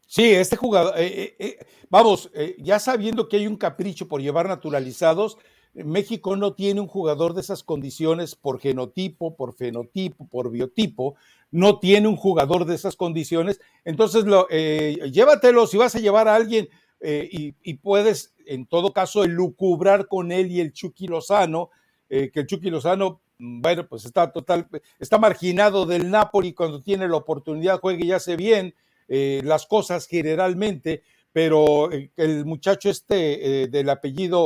[0.06, 4.46] Sí, este jugador, eh, eh, eh, vamos, ya sabiendo que hay un capricho por llevar
[4.46, 5.38] naturalizados,
[5.74, 11.16] México no tiene un jugador de esas condiciones por genotipo, por fenotipo, por biotipo,
[11.50, 13.60] no tiene un jugador de esas condiciones.
[13.84, 16.68] Entonces, lo, llévatelo, si vas a llevar a alguien
[17.00, 21.70] y, puedes, en todo caso, lucubrar con él y el Chucky Lozano,
[22.08, 24.68] que el Chucky Lozano, mm, bueno, pues está total,
[24.98, 28.74] está marginado del Napoli cuando tiene la oportunidad, juegue y hace bien
[29.08, 31.02] eh, las cosas generalmente,
[31.32, 34.40] pero eh, el muchacho este eh, del apellido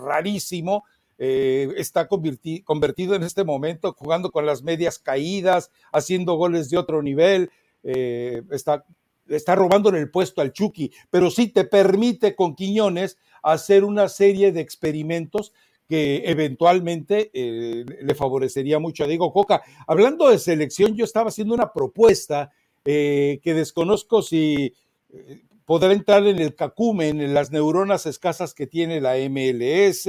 [0.00, 0.84] rarísimo
[1.22, 7.50] está convertido en este momento jugando con las medias caídas, haciendo goles de otro nivel,
[7.82, 8.86] está,
[9.28, 14.08] está robando en el puesto al Chucky, pero sí te permite con Quiñones hacer una
[14.08, 15.52] serie de experimentos
[15.90, 19.60] que eventualmente le favorecería mucho a Diego Coca.
[19.86, 22.50] Hablando de selección, yo estaba haciendo una propuesta
[22.84, 24.72] eh, que desconozco si
[25.12, 30.04] eh, podrá entrar en el cacumen, en las neuronas escasas que tiene la MLS,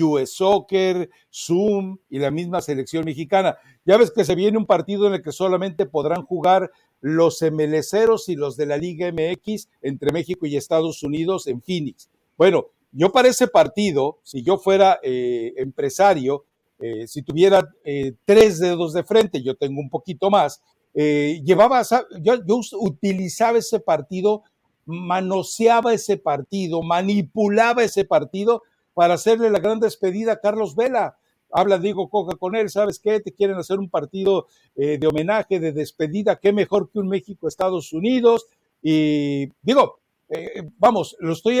[0.00, 3.58] US Soccer, Zoom y la misma selección mexicana.
[3.84, 8.28] Ya ves que se viene un partido en el que solamente podrán jugar los MLCeros
[8.28, 12.08] y los de la Liga MX entre México y Estados Unidos en Phoenix.
[12.38, 16.44] Bueno, yo para ese partido, si yo fuera eh, empresario,
[17.06, 17.68] si tuviera
[18.24, 21.82] tres dedos de frente, yo tengo un poquito más, eh, llevaba,
[22.20, 22.34] yo,
[22.80, 24.42] utilizaba ese partido,
[24.86, 28.62] manoseaba ese partido, manipulaba ese partido
[28.94, 31.16] para hacerle la gran despedida a Carlos Vela.
[31.52, 33.18] Habla Diego Coca con él, ¿sabes qué?
[33.20, 37.92] Te quieren hacer un partido eh, de homenaje, de despedida, qué mejor que un México-Estados
[37.92, 38.46] Unidos.
[38.82, 41.60] Y digo, eh, vamos, lo estoy,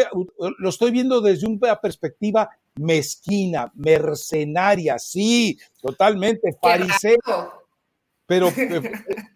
[0.58, 7.59] lo estoy viendo desde una perspectiva mezquina, mercenaria, sí, totalmente, fariseo
[8.30, 8.80] pero, eh,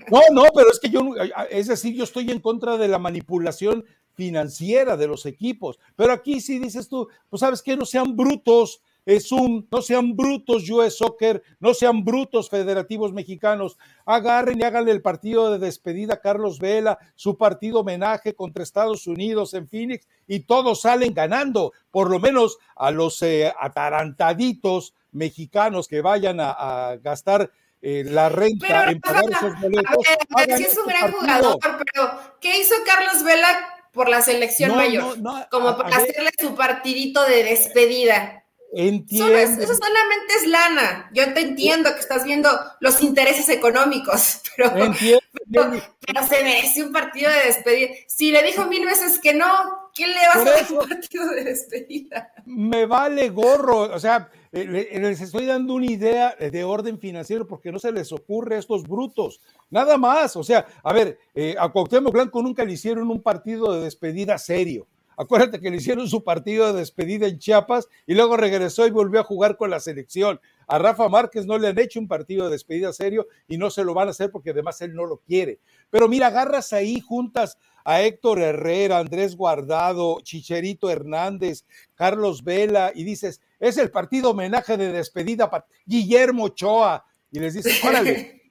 [0.09, 1.15] no, no, pero es que yo,
[1.51, 5.81] es decir, yo estoy en contra de la manipulación financiera de los equipos.
[5.97, 10.15] Pero aquí sí dices tú, pues sabes que no sean brutos, es un, no sean
[10.15, 16.15] brutos US Soccer, no sean brutos federativos mexicanos, agarren y háganle el partido de despedida
[16.15, 21.73] a Carlos Vela, su partido homenaje contra Estados Unidos en Phoenix, y todos salen ganando,
[21.91, 27.51] por lo menos a los eh, atarantaditos mexicanos que vayan a gastar
[27.87, 30.07] eh, la renta en pagar esos boletos.
[30.35, 33.47] A ver, sí es un gran jugador, pero ¿qué hizo Carlos Vela
[33.93, 35.19] por la selección mayor?
[35.51, 38.43] Como para hacerle su partidito de despedida.
[38.73, 39.37] Entiendo.
[39.37, 41.11] eso solamente es lana.
[41.13, 42.49] Yo te entiendo que estás viendo
[42.81, 44.73] los intereses económicos, pero,
[46.01, 47.91] pero, se merece un partido de despedida.
[48.09, 51.45] Si le dijo mil veces que no, ¿quién le va a hacer un partido de
[51.45, 52.33] despedida?
[52.47, 53.95] Me vale gorro.
[53.95, 58.57] O sea, les estoy dando una idea de orden financiero porque no se les ocurre
[58.57, 59.41] a estos brutos.
[59.71, 60.37] Nada más.
[60.37, 64.39] O sea, a ver, eh, a Cuauhtémoc Blanco nunca le hicieron un partido de despedida
[64.39, 64.87] serio.
[65.17, 69.21] Acuérdate que le hicieron su partido de despedida en Chiapas y luego regresó y volvió
[69.21, 70.41] a jugar con la selección.
[70.67, 73.85] A Rafa Márquez no le han hecho un partido de despedida serio y no se
[73.85, 75.61] lo van a hacer porque además él no lo quiere.
[75.91, 83.05] Pero mira, agarras ahí juntas a Héctor Herrera, Andrés Guardado, Chicherito Hernández, Carlos Vela y
[83.05, 87.05] dices, es el partido homenaje de despedida para Guillermo Ochoa.
[87.31, 88.41] Y les dices, órale.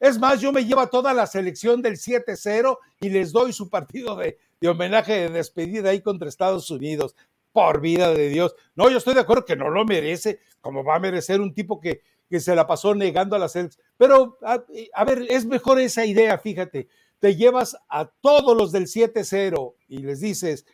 [0.00, 3.70] Es más, yo me llevo a toda la selección del 7-0 y les doy su
[3.70, 7.14] partido de, de homenaje de despedida ahí contra Estados Unidos.
[7.52, 8.54] Por vida de Dios.
[8.74, 11.80] No, yo estoy de acuerdo que no lo merece, como va a merecer un tipo
[11.80, 13.84] que, que se la pasó negando a la selección.
[13.98, 16.88] Pero, a, ver, es mejor esa idea, fíjate.
[17.18, 20.64] Te llevas a todos los del 7-0 y les dices,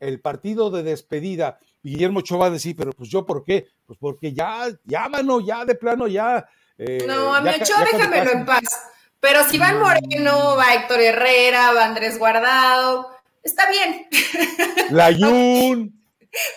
[0.00, 3.68] el partido de despedida, Guillermo Ochoa va a decir, pero pues yo, ¿por qué?
[3.84, 6.48] Pues porque ya, ya, mano, ya de plano, ya.
[6.78, 8.64] Eh, no, a mi Ochoa déjamelo en paz.
[9.20, 13.10] Pero si va el Moreno, va Héctor Herrera, va Andrés Guardado,
[13.42, 14.08] está bien.
[14.90, 15.98] Layún.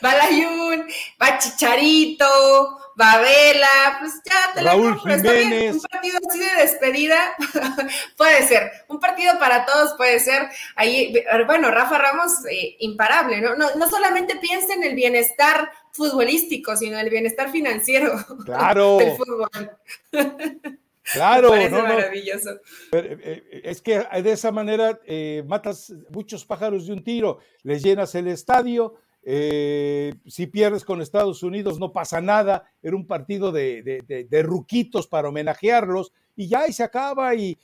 [0.04, 0.88] va Layún,
[1.22, 5.76] va Chicharito, va Vela, pues ya te Raúl la Jiménez.
[5.76, 7.36] Un partido así de despedida
[8.18, 8.72] puede ser.
[8.88, 10.50] Un partido para todos puede ser.
[10.76, 11.14] Ahí,
[11.46, 13.56] bueno, Rafa Ramos, eh, imparable, ¿no?
[13.56, 13.76] ¿no?
[13.76, 18.14] No solamente piensa en el bienestar futbolístico, sino en el bienestar financiero
[18.46, 18.98] claro.
[18.98, 19.72] del fútbol.
[21.14, 22.50] Claro, no, maravilloso.
[22.92, 25.00] Eh, eh, es que de esa manera
[25.46, 28.96] matas muchos pájaros de un tiro, les llenas el estadio,
[29.28, 35.30] eh, si pierdes con Estados Unidos no pasa nada, era un partido de, ruquitos para
[35.30, 37.58] homenajearlos y ya y se acaba y,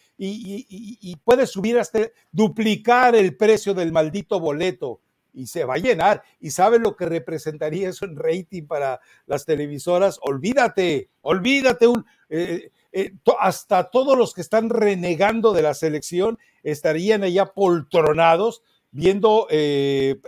[1.23, 5.01] puedes subir hasta duplicar el precio del maldito boleto
[5.33, 6.23] y se va a llenar.
[6.39, 10.17] ¿Y sabes lo que representaría eso en rating para las televisoras?
[10.23, 11.85] Olvídate, olvídate.
[12.29, 19.47] Eh, eh, hasta todos los que están renegando de la selección estarían allá poltronados viendo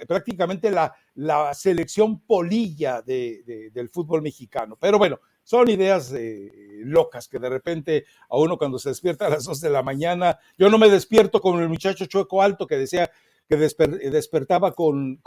[0.08, 4.78] prácticamente la, la selección polilla del fútbol mexicano.
[4.80, 6.50] Pero bueno, son ideas eh,
[6.84, 10.40] locas que de repente a uno cuando se despierta a las dos de la mañana,
[10.58, 13.12] yo no me despierto como el muchacho chueco alto que decía
[13.50, 15.20] que despertaba con,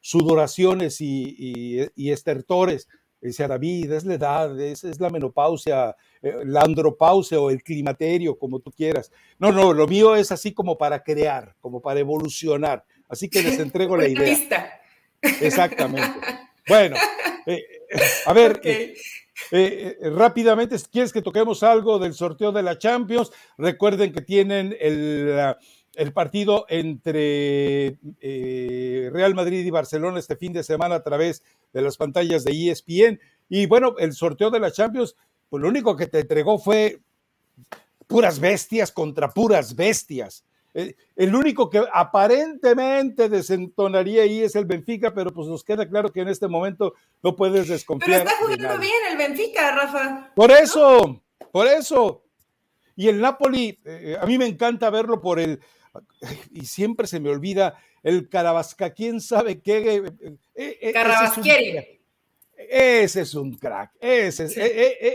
[0.00, 2.88] sudoraciones y, estertores.
[3.20, 8.36] Dice David, es la edad, es, es la menopausia, eh, la andropausia o el climaterio,
[8.36, 9.12] como tú quieras.
[9.38, 12.84] No, no, lo mío es así como para crear, como para evolucionar.
[13.08, 14.81] Así que les entrego la idea.
[15.22, 16.20] Exactamente.
[16.68, 16.96] Bueno,
[17.46, 17.64] eh,
[18.26, 18.94] a ver, eh,
[19.50, 23.30] eh, rápidamente, ¿quieres que toquemos algo del sorteo de la Champions?
[23.58, 25.54] Recuerden que tienen el,
[25.94, 31.42] el partido entre Real Madrid y Barcelona este fin de semana a través
[31.72, 33.20] de las pantallas de ESPN.
[33.48, 35.16] Y bueno, el sorteo de la Champions,
[35.48, 37.00] pues lo único que te entregó fue
[38.06, 40.44] puras bestias contra puras bestias.
[40.74, 46.10] Eh, el único que aparentemente desentonaría ahí es el Benfica, pero pues nos queda claro
[46.10, 48.22] que en este momento no puedes desconfiar.
[48.22, 50.32] Pero está jugando bien el Benfica, Rafa.
[50.34, 52.22] Por eso, por eso.
[52.96, 55.60] Y el Napoli, eh, a mí me encanta verlo por el,
[56.50, 60.02] y siempre se me olvida, el Carabasca, quién sabe qué.
[60.54, 62.00] Eh, Carabasquieri.
[62.70, 64.46] Ese es un crack, ese,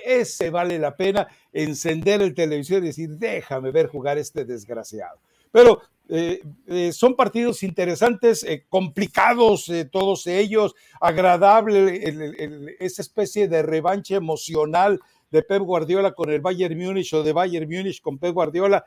[0.05, 5.17] ese vale la pena encender el televisor y decir, déjame ver jugar este desgraciado.
[5.51, 14.15] Pero eh, eh, son partidos interesantes, eh, complicados todos ellos, agradable esa especie de revancha
[14.15, 18.85] emocional de Pep Guardiola con el Bayern Múnich o de Bayern Múnich con Pep Guardiola.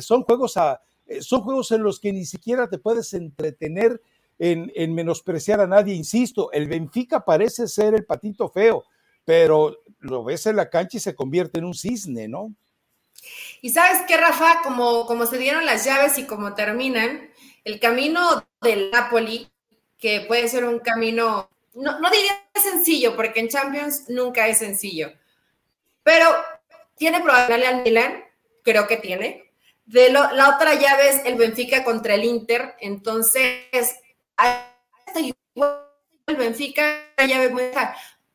[0.00, 0.54] son, juegos
[1.20, 4.00] son juegos en los que ni siquiera te puedes entretener
[4.38, 5.94] en, en menospreciar a nadie.
[5.94, 8.84] Insisto, el Benfica parece ser el patito feo,
[9.26, 12.54] pero lo ves en la cancha y se convierte en un cisne, ¿no?
[13.60, 17.30] Y sabes qué, Rafa, como, como se dieron las llaves y como terminan,
[17.64, 19.50] el camino del Napoli,
[19.98, 25.12] que puede ser un camino, no, no diría sencillo, porque en Champions nunca es sencillo,
[26.02, 26.26] pero
[26.96, 28.24] tiene probabilidad al Milan,
[28.62, 29.52] creo que tiene.
[29.84, 33.64] De la otra llave es el Benfica contra el Inter, entonces
[35.16, 37.64] el Benfica llave muy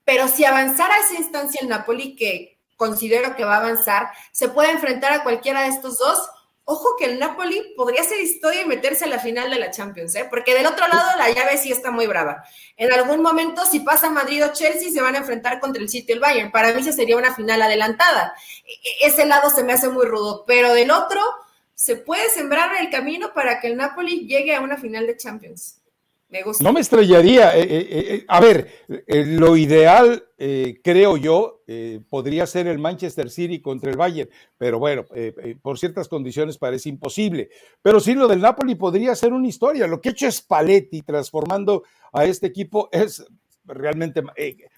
[0.04, 4.72] pero si avanzara esa instancia el Napoli, que considero que va a avanzar, se puede
[4.72, 6.30] enfrentar a cualquiera de estos dos.
[6.68, 10.16] Ojo que el Napoli podría ser historia y meterse a la final de la Champions,
[10.16, 10.26] ¿eh?
[10.28, 12.44] porque del otro lado la llave sí está muy brava.
[12.76, 16.08] En algún momento, si pasa Madrid o Chelsea, se van a enfrentar contra el City
[16.10, 16.52] y el Bayern.
[16.52, 18.34] Para mí, se sería una final adelantada.
[18.66, 21.22] E-, ese lado se me hace muy rudo, pero del otro,
[21.76, 25.82] se puede sembrar el camino para que el Napoli llegue a una final de Champions.
[26.62, 27.58] No me estrellaría.
[27.58, 28.68] Eh, eh, eh, a ver,
[29.08, 30.24] lo ideal,
[30.84, 31.64] creo yo,
[32.10, 35.06] podría ser el Manchester City contra el Bayern, pero bueno,
[35.62, 37.50] por ciertas condiciones parece imposible.
[37.82, 39.88] Pero sí, lo del Napoli podría ser una historia.
[39.88, 43.26] Lo que ha hecho Spalletti transformando a este equipo es
[43.66, 44.24] realmente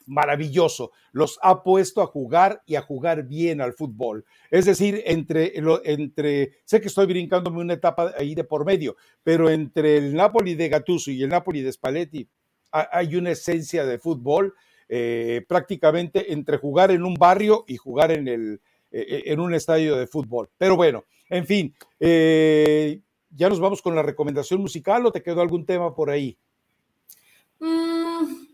[0.07, 0.91] maravilloso.
[1.11, 4.25] Los ha puesto a jugar y a jugar bien al fútbol.
[4.49, 5.53] Es decir, entre,
[5.83, 10.55] entre sé que estoy brincándome una etapa ahí de por medio, pero entre el Napoli
[10.55, 12.27] de Gattuso y el Napoli de Spalletti
[12.71, 14.53] hay una esencia de fútbol
[14.89, 19.95] eh, prácticamente entre jugar en un barrio y jugar en, el, eh, en un estadio
[19.95, 20.49] de fútbol.
[20.57, 25.65] Pero bueno, en fin, ya nos vamos con la recomendación musical o te quedó algún
[25.65, 26.37] tema por ahí.
[27.59, 27.96] Mm,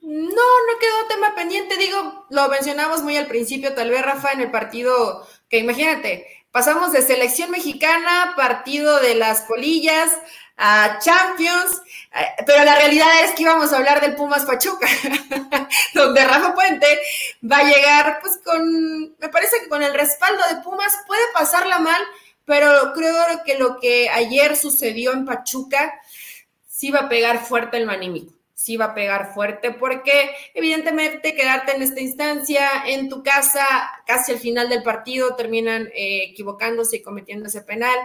[0.04, 4.41] No, no quedó tema pendiente, digo, lo mencionamos muy al principio, tal vez Rafa, en
[4.41, 10.12] el partido, que imagínate, pasamos de selección mexicana, partido de las polillas,
[10.58, 11.82] a Champions,
[12.14, 14.89] eh, pero la realidad es que íbamos a hablar del Pumas Pachuca,
[15.93, 16.99] donde Rafa Puente
[17.49, 21.80] va a llegar, pues con, me parece que con el respaldo de Pumas puede pasarla
[21.80, 22.01] mal,
[22.43, 25.93] pero creo que lo que ayer sucedió en Pachuca
[26.68, 31.76] sí va a pegar fuerte el manímico sí va a pegar fuerte, porque evidentemente quedarte
[31.76, 33.66] en esta instancia, en tu casa,
[34.06, 37.97] casi al final del partido, terminan eh, equivocándose y cometiendo ese penal.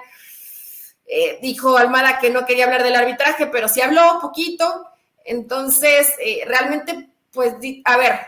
[1.06, 4.84] Eh, dijo Almada que no quería hablar del arbitraje, pero sí habló poquito.
[5.24, 8.18] Entonces, eh, realmente, pues, a ver,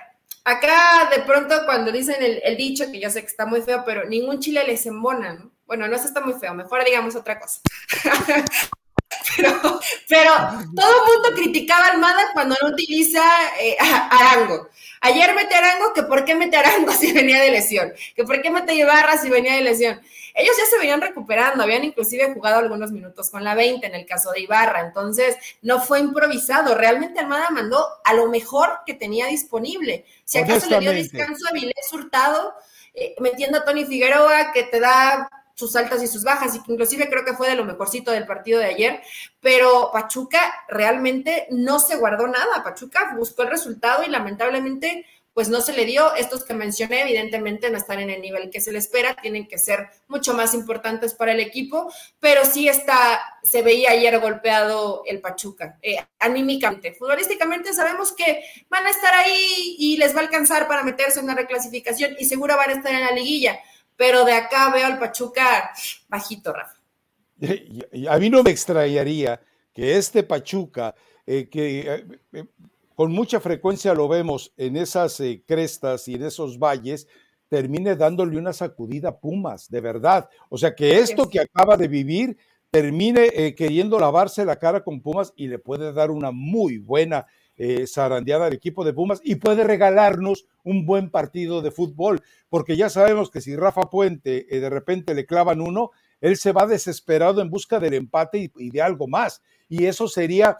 [0.44, 4.04] acá de pronto cuando dicen el, dicho, que yo sé que está muy feo, pero
[4.04, 5.50] ningún chile les embona, ¿no?
[5.66, 7.60] Bueno, no, eso está muy feo, mejor digamos otra cosa.
[9.36, 10.32] Pero, pero
[10.74, 13.22] todo el mundo criticaba a Almada cuando no utiliza
[13.60, 14.68] eh, Arango.
[15.00, 18.50] Ayer mete Arango, que por qué mete Arango si venía de lesión, que por qué
[18.50, 20.00] mete Ibarra si venía de lesión.
[20.34, 24.06] Ellos ya se venían recuperando, habían inclusive jugado algunos minutos con la 20 en el
[24.06, 29.26] caso de Ibarra, entonces no fue improvisado, realmente Almada mandó a lo mejor que tenía
[29.26, 30.04] disponible.
[30.24, 32.54] Si acaso le dio descanso a Vilés Hurtado,
[32.94, 35.28] eh, metiendo a Tony Figueroa, que te da
[35.60, 38.26] sus altas y sus bajas, y que inclusive creo que fue de lo mejorcito del
[38.26, 39.00] partido de ayer,
[39.40, 45.60] pero Pachuca realmente no se guardó nada, Pachuca buscó el resultado y lamentablemente pues no
[45.60, 46.14] se le dio.
[46.16, 49.58] Estos que mencioné, evidentemente, no están en el nivel que se le espera, tienen que
[49.58, 55.20] ser mucho más importantes para el equipo, pero sí está, se veía ayer golpeado el
[55.20, 56.94] Pachuca, eh, anímicamente.
[56.94, 61.26] Futbolísticamente sabemos que van a estar ahí y les va a alcanzar para meterse en
[61.26, 63.60] una reclasificación y seguro van a estar en la liguilla
[64.00, 65.72] pero de acá veo al Pachuca
[66.08, 66.80] bajito, Rafa.
[68.08, 69.38] A mí no me extrañaría
[69.74, 70.94] que este Pachuca,
[71.26, 72.44] eh, que eh, eh,
[72.94, 77.08] con mucha frecuencia lo vemos en esas crestas y en esos valles,
[77.50, 80.30] termine dándole una sacudida a Pumas, de verdad.
[80.48, 82.38] O sea, que esto que acaba de vivir
[82.70, 87.26] termine queriendo lavarse la cara con Pumas y le puede dar una muy buena
[87.62, 92.74] eh, zarandeada al equipo de Pumas y puede regalarnos un buen partido de fútbol, porque
[92.74, 95.90] ya sabemos que si Rafa Puente eh, de repente le clavan uno,
[96.22, 99.42] él se va desesperado en busca del empate y, de algo más.
[99.68, 100.56] Y eso sería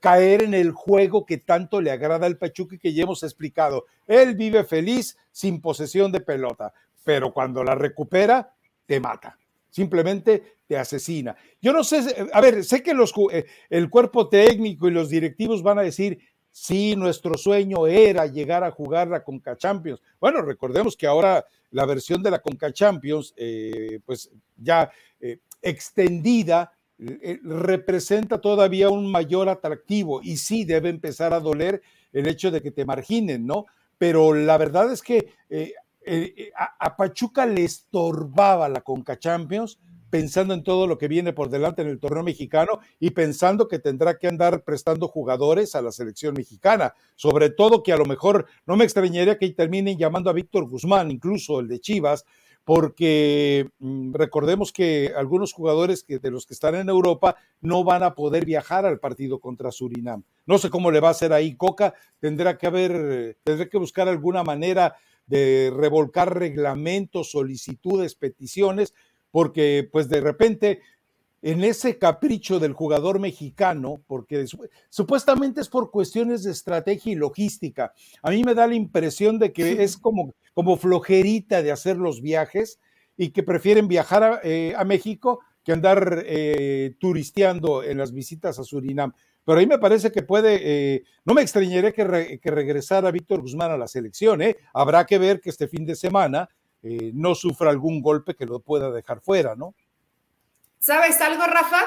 [0.00, 3.86] caer en el juego que tanto le agrada al Pachuca que ya hemos explicado.
[4.08, 6.72] Él vive feliz sin posesión de pelota,
[7.04, 8.52] pero cuando la recupera,
[8.86, 9.38] te mata
[9.74, 11.34] simplemente te asesina.
[11.60, 12.92] Yo no sé, a ver, sé que
[13.32, 16.16] eh, el cuerpo técnico y los directivos van a decir,
[16.52, 20.00] sí, nuestro sueño era llegar a jugar la Conca Champions.
[20.20, 26.72] Bueno, recordemos que ahora la versión de la Conca Champions, eh, pues ya eh, extendida,
[27.42, 32.70] representa todavía un mayor atractivo y sí debe empezar a doler el hecho de que
[32.70, 33.66] te marginen, ¿no?
[33.98, 35.32] Pero la verdad es que
[36.06, 39.78] eh, eh, a, Pachuca le estorbaba la Conca Champions
[40.10, 43.80] pensando en todo lo que viene por delante en el torneo mexicano y pensando que
[43.80, 46.94] tendrá que andar prestando jugadores a la selección mexicana.
[47.16, 51.10] Sobre todo que a lo mejor no me extrañaría que terminen llamando a Víctor Guzmán,
[51.10, 52.24] incluso el de Chivas,
[52.64, 58.02] porque mm, recordemos que algunos jugadores que, de los que están en Europa no van
[58.02, 60.24] a poder viajar al partido contra Surinam.
[60.46, 64.08] No sé cómo le va a hacer ahí Coca, tendrá que haber, tendrá que buscar
[64.08, 64.94] alguna manera
[65.26, 68.94] de revolcar reglamentos, solicitudes, peticiones,
[69.30, 70.80] porque pues de repente
[71.44, 74.46] en ese capricho del jugador mexicano, porque
[74.88, 79.52] supuestamente es por cuestiones de estrategia y logística, a mí me da la impresión de
[79.52, 82.80] que es como, como flojerita de hacer los viajes
[83.18, 88.64] y que prefieren viajar a, eh, México que andar eh, turisteando en las visitas a
[88.64, 89.12] Surinam.
[89.44, 93.70] Pero ahí me parece que puede, eh, no me extrañaría que, que, regresara Víctor Guzmán
[93.70, 94.40] a la selección.
[94.40, 94.56] ¿eh?
[94.72, 96.48] Habrá que ver que este fin de semana
[96.82, 99.74] eh, no sufra algún golpe que lo pueda dejar fuera, ¿no?
[100.78, 101.82] ¿Sabes algo, Rafa?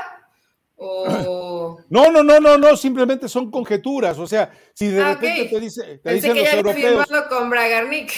[1.89, 4.19] No, no, no, no, no, simplemente son conjeturas.
[4.19, 7.07] O sea, si de ah, repente te, dice, te dicen los europeos.
[7.29, 8.11] con Bragarnik.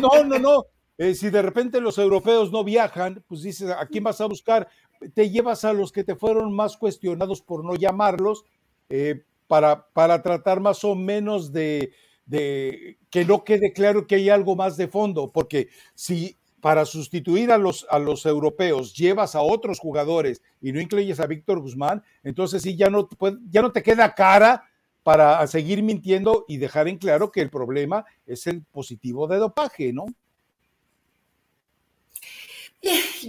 [0.00, 0.64] No, no, no.
[1.14, 4.66] si de repente los europeos no viajan, pues dices, ¿a quién vas a buscar?
[5.12, 8.46] Te llevas a los que te fueron más cuestionados por no llamarlos
[8.90, 11.92] eh, para, para tratar más o menos de,
[13.10, 17.58] que no quede claro que hay algo más de fondo, porque si para sustituir a
[17.58, 22.62] los, a los europeos llevas a otros jugadores y no incluyes a Víctor Guzmán, entonces
[22.62, 23.08] sí, ya no,
[23.50, 24.68] ya no te queda cara
[25.02, 29.92] para seguir mintiendo y dejar en claro que el problema es el positivo de dopaje,
[29.92, 30.06] ¿no?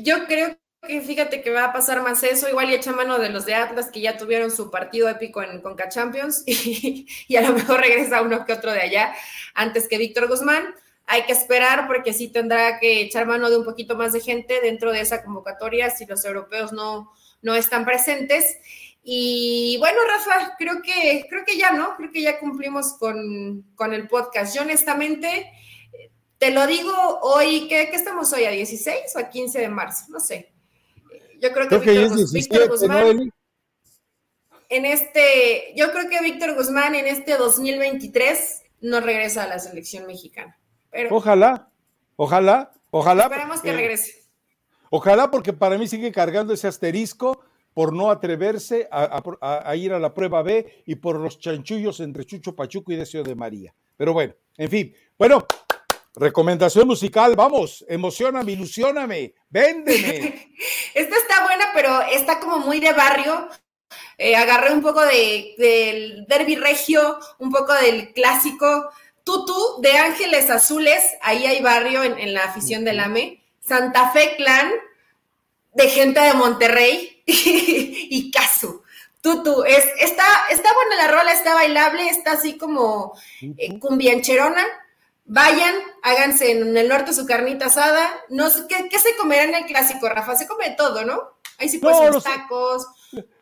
[0.04, 0.58] Yo creo
[0.88, 3.54] que fíjate que va a pasar más eso, igual y echa mano de los de
[3.54, 8.22] Atlas que ya tuvieron su partido épico en Conca Champions y, a lo mejor regresa
[8.22, 9.14] uno que otro de allá
[9.54, 10.74] antes que Víctor Guzmán.
[11.08, 14.62] Hay que esperar porque sí tendrá que echar mano de un poquito más de gente
[14.62, 17.12] dentro de esa convocatoria si los europeos no,
[17.42, 18.58] no están presentes.
[19.04, 21.96] Y bueno, Rafa, creo que, creo que ya, ¿no?
[21.98, 24.56] Creo que ya cumplimos con, con el podcast.
[24.56, 25.52] Yo honestamente,
[26.38, 28.46] te lo digo hoy, ¿qué, estamos hoy?
[28.46, 30.06] ¿A 16 o a 15 de marzo?
[30.10, 30.51] No sé.
[31.42, 33.32] Yo creo que, Víctor, Guzmán,
[34.70, 40.06] en este, yo creo que Víctor Guzmán en este 2023 no regresa a la selección
[40.06, 40.60] mexicana.
[41.10, 41.70] ojalá,
[42.16, 43.24] ojalá, ojalá.
[43.24, 44.22] Esperemos que regrese.
[44.92, 50.14] Ojalá porque para mí sigue cargando ese asterisco por no atreverse a, ir a la
[50.14, 53.74] prueba B y por los chanchullos entre Chucho Pachuco y Deseo de María.
[53.98, 54.94] Pero bueno, en fin.
[55.18, 55.46] Bueno,
[56.16, 60.52] recomendación musical, vamos, emocioname, ilusioname, véndeme.
[60.94, 63.50] Esta está buena, pero está como muy de barrio.
[64.18, 68.90] Eh, agarré un poco de, del derby regio, un poco del clásico.
[69.24, 73.44] Tutu de Ángeles Azules, ahí hay barrio en, en la afición del AME.
[73.60, 74.72] Santa Fe Clan,
[75.74, 78.82] de gente de Monterrey y Casu.
[79.22, 84.66] Tutu, es, está, está buena la rola, está bailable, está así como eh, cumbiancherona.
[85.34, 88.12] Vayan, háganse en el norte su carnita asada.
[88.28, 90.36] No sé, ¿qué, se comerá en el clásico, Rafa?
[90.36, 91.22] Se come todo, ¿no?
[91.58, 92.86] Ahí sí pues los tacos.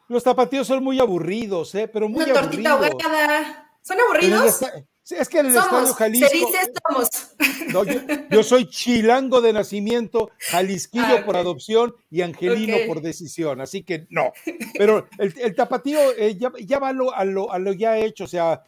[0.08, 1.88] Los tapatíos son muy aburridos, ¿eh?
[1.88, 3.72] Pero muy Una tortita ahogada.
[3.82, 4.62] ¿Son aburridos?
[5.10, 6.28] Es que en el Estadio Jalisco.
[6.28, 7.10] Se dice somos.
[8.30, 14.06] yo, soy chilango de nacimiento, jalisquillo ah, por adopción y angelino por decisión, así que
[14.12, 14.32] no.
[14.78, 18.64] Pero el, tapatío eh, ya, va a lo, a, lo, ya hecho, o sea,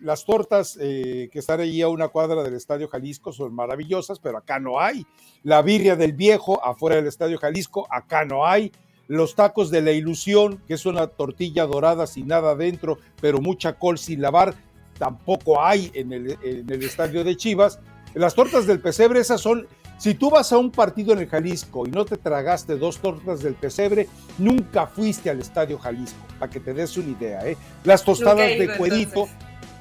[0.00, 4.38] las tortas eh, que están allí a una cuadra del Estadio Jalisco son maravillosas, pero
[4.38, 5.06] acá no hay.
[5.42, 8.72] La birria del viejo afuera del Estadio Jalisco, acá no hay.
[9.06, 13.78] Los tacos de la ilusión, que es una tortilla dorada sin nada adentro, pero mucha
[13.78, 14.54] col sin lavar,
[14.98, 17.80] tampoco hay en el, estadio de Chivas.
[18.14, 19.66] Las tortas del pesebre, esas son,
[20.00, 23.42] si tú vas a un partido en el Jalisco y no te tragaste dos tortas
[23.42, 27.46] del pesebre, nunca fuiste al estadio Jalisco, para que te des una idea.
[27.46, 27.58] ¿eh?
[27.84, 29.28] Las tostadas de cuerito,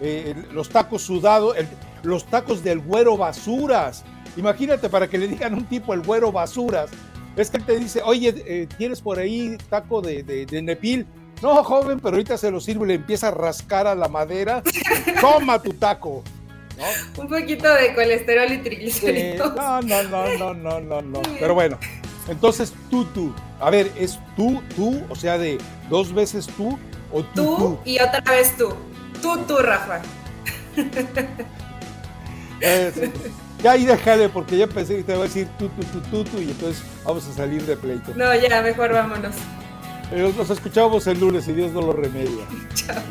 [0.01, 1.55] eh, los tacos sudados,
[2.03, 4.03] los tacos del güero basuras.
[4.35, 6.89] Imagínate para que le digan a un tipo el güero basuras.
[7.37, 11.07] Es que él te dice, oye, eh, ¿tienes por ahí taco de, de nepil?
[11.41, 14.61] No, joven, pero ahorita se lo sirve y le empieza a rascar a la madera.
[15.21, 16.23] Toma tu taco.
[17.17, 19.55] Un poquito de colesterol y triglicéridos.
[19.55, 21.21] no, no, no, no, no, no, no.
[21.39, 21.77] Pero bueno,
[22.27, 23.33] entonces tú, tú.
[23.59, 25.01] A ver, ¿es tú, tú?
[25.09, 25.57] O sea, de
[25.89, 26.79] dos veces tú
[27.11, 27.79] o tú, tú, tú?
[27.85, 28.73] y otra vez tú.
[29.21, 30.01] Tú, tú, Rafa.
[33.63, 36.23] ya ahí déjale, porque ya pensé que te iba a decir tú, tú, tú, tú,
[36.23, 38.13] tú, y entonces vamos a salir de pleito.
[38.15, 39.35] No, ya, mejor vámonos.
[40.11, 42.45] Nos escuchamos el lunes y Dios no lo remedia.
[42.73, 43.03] Chao.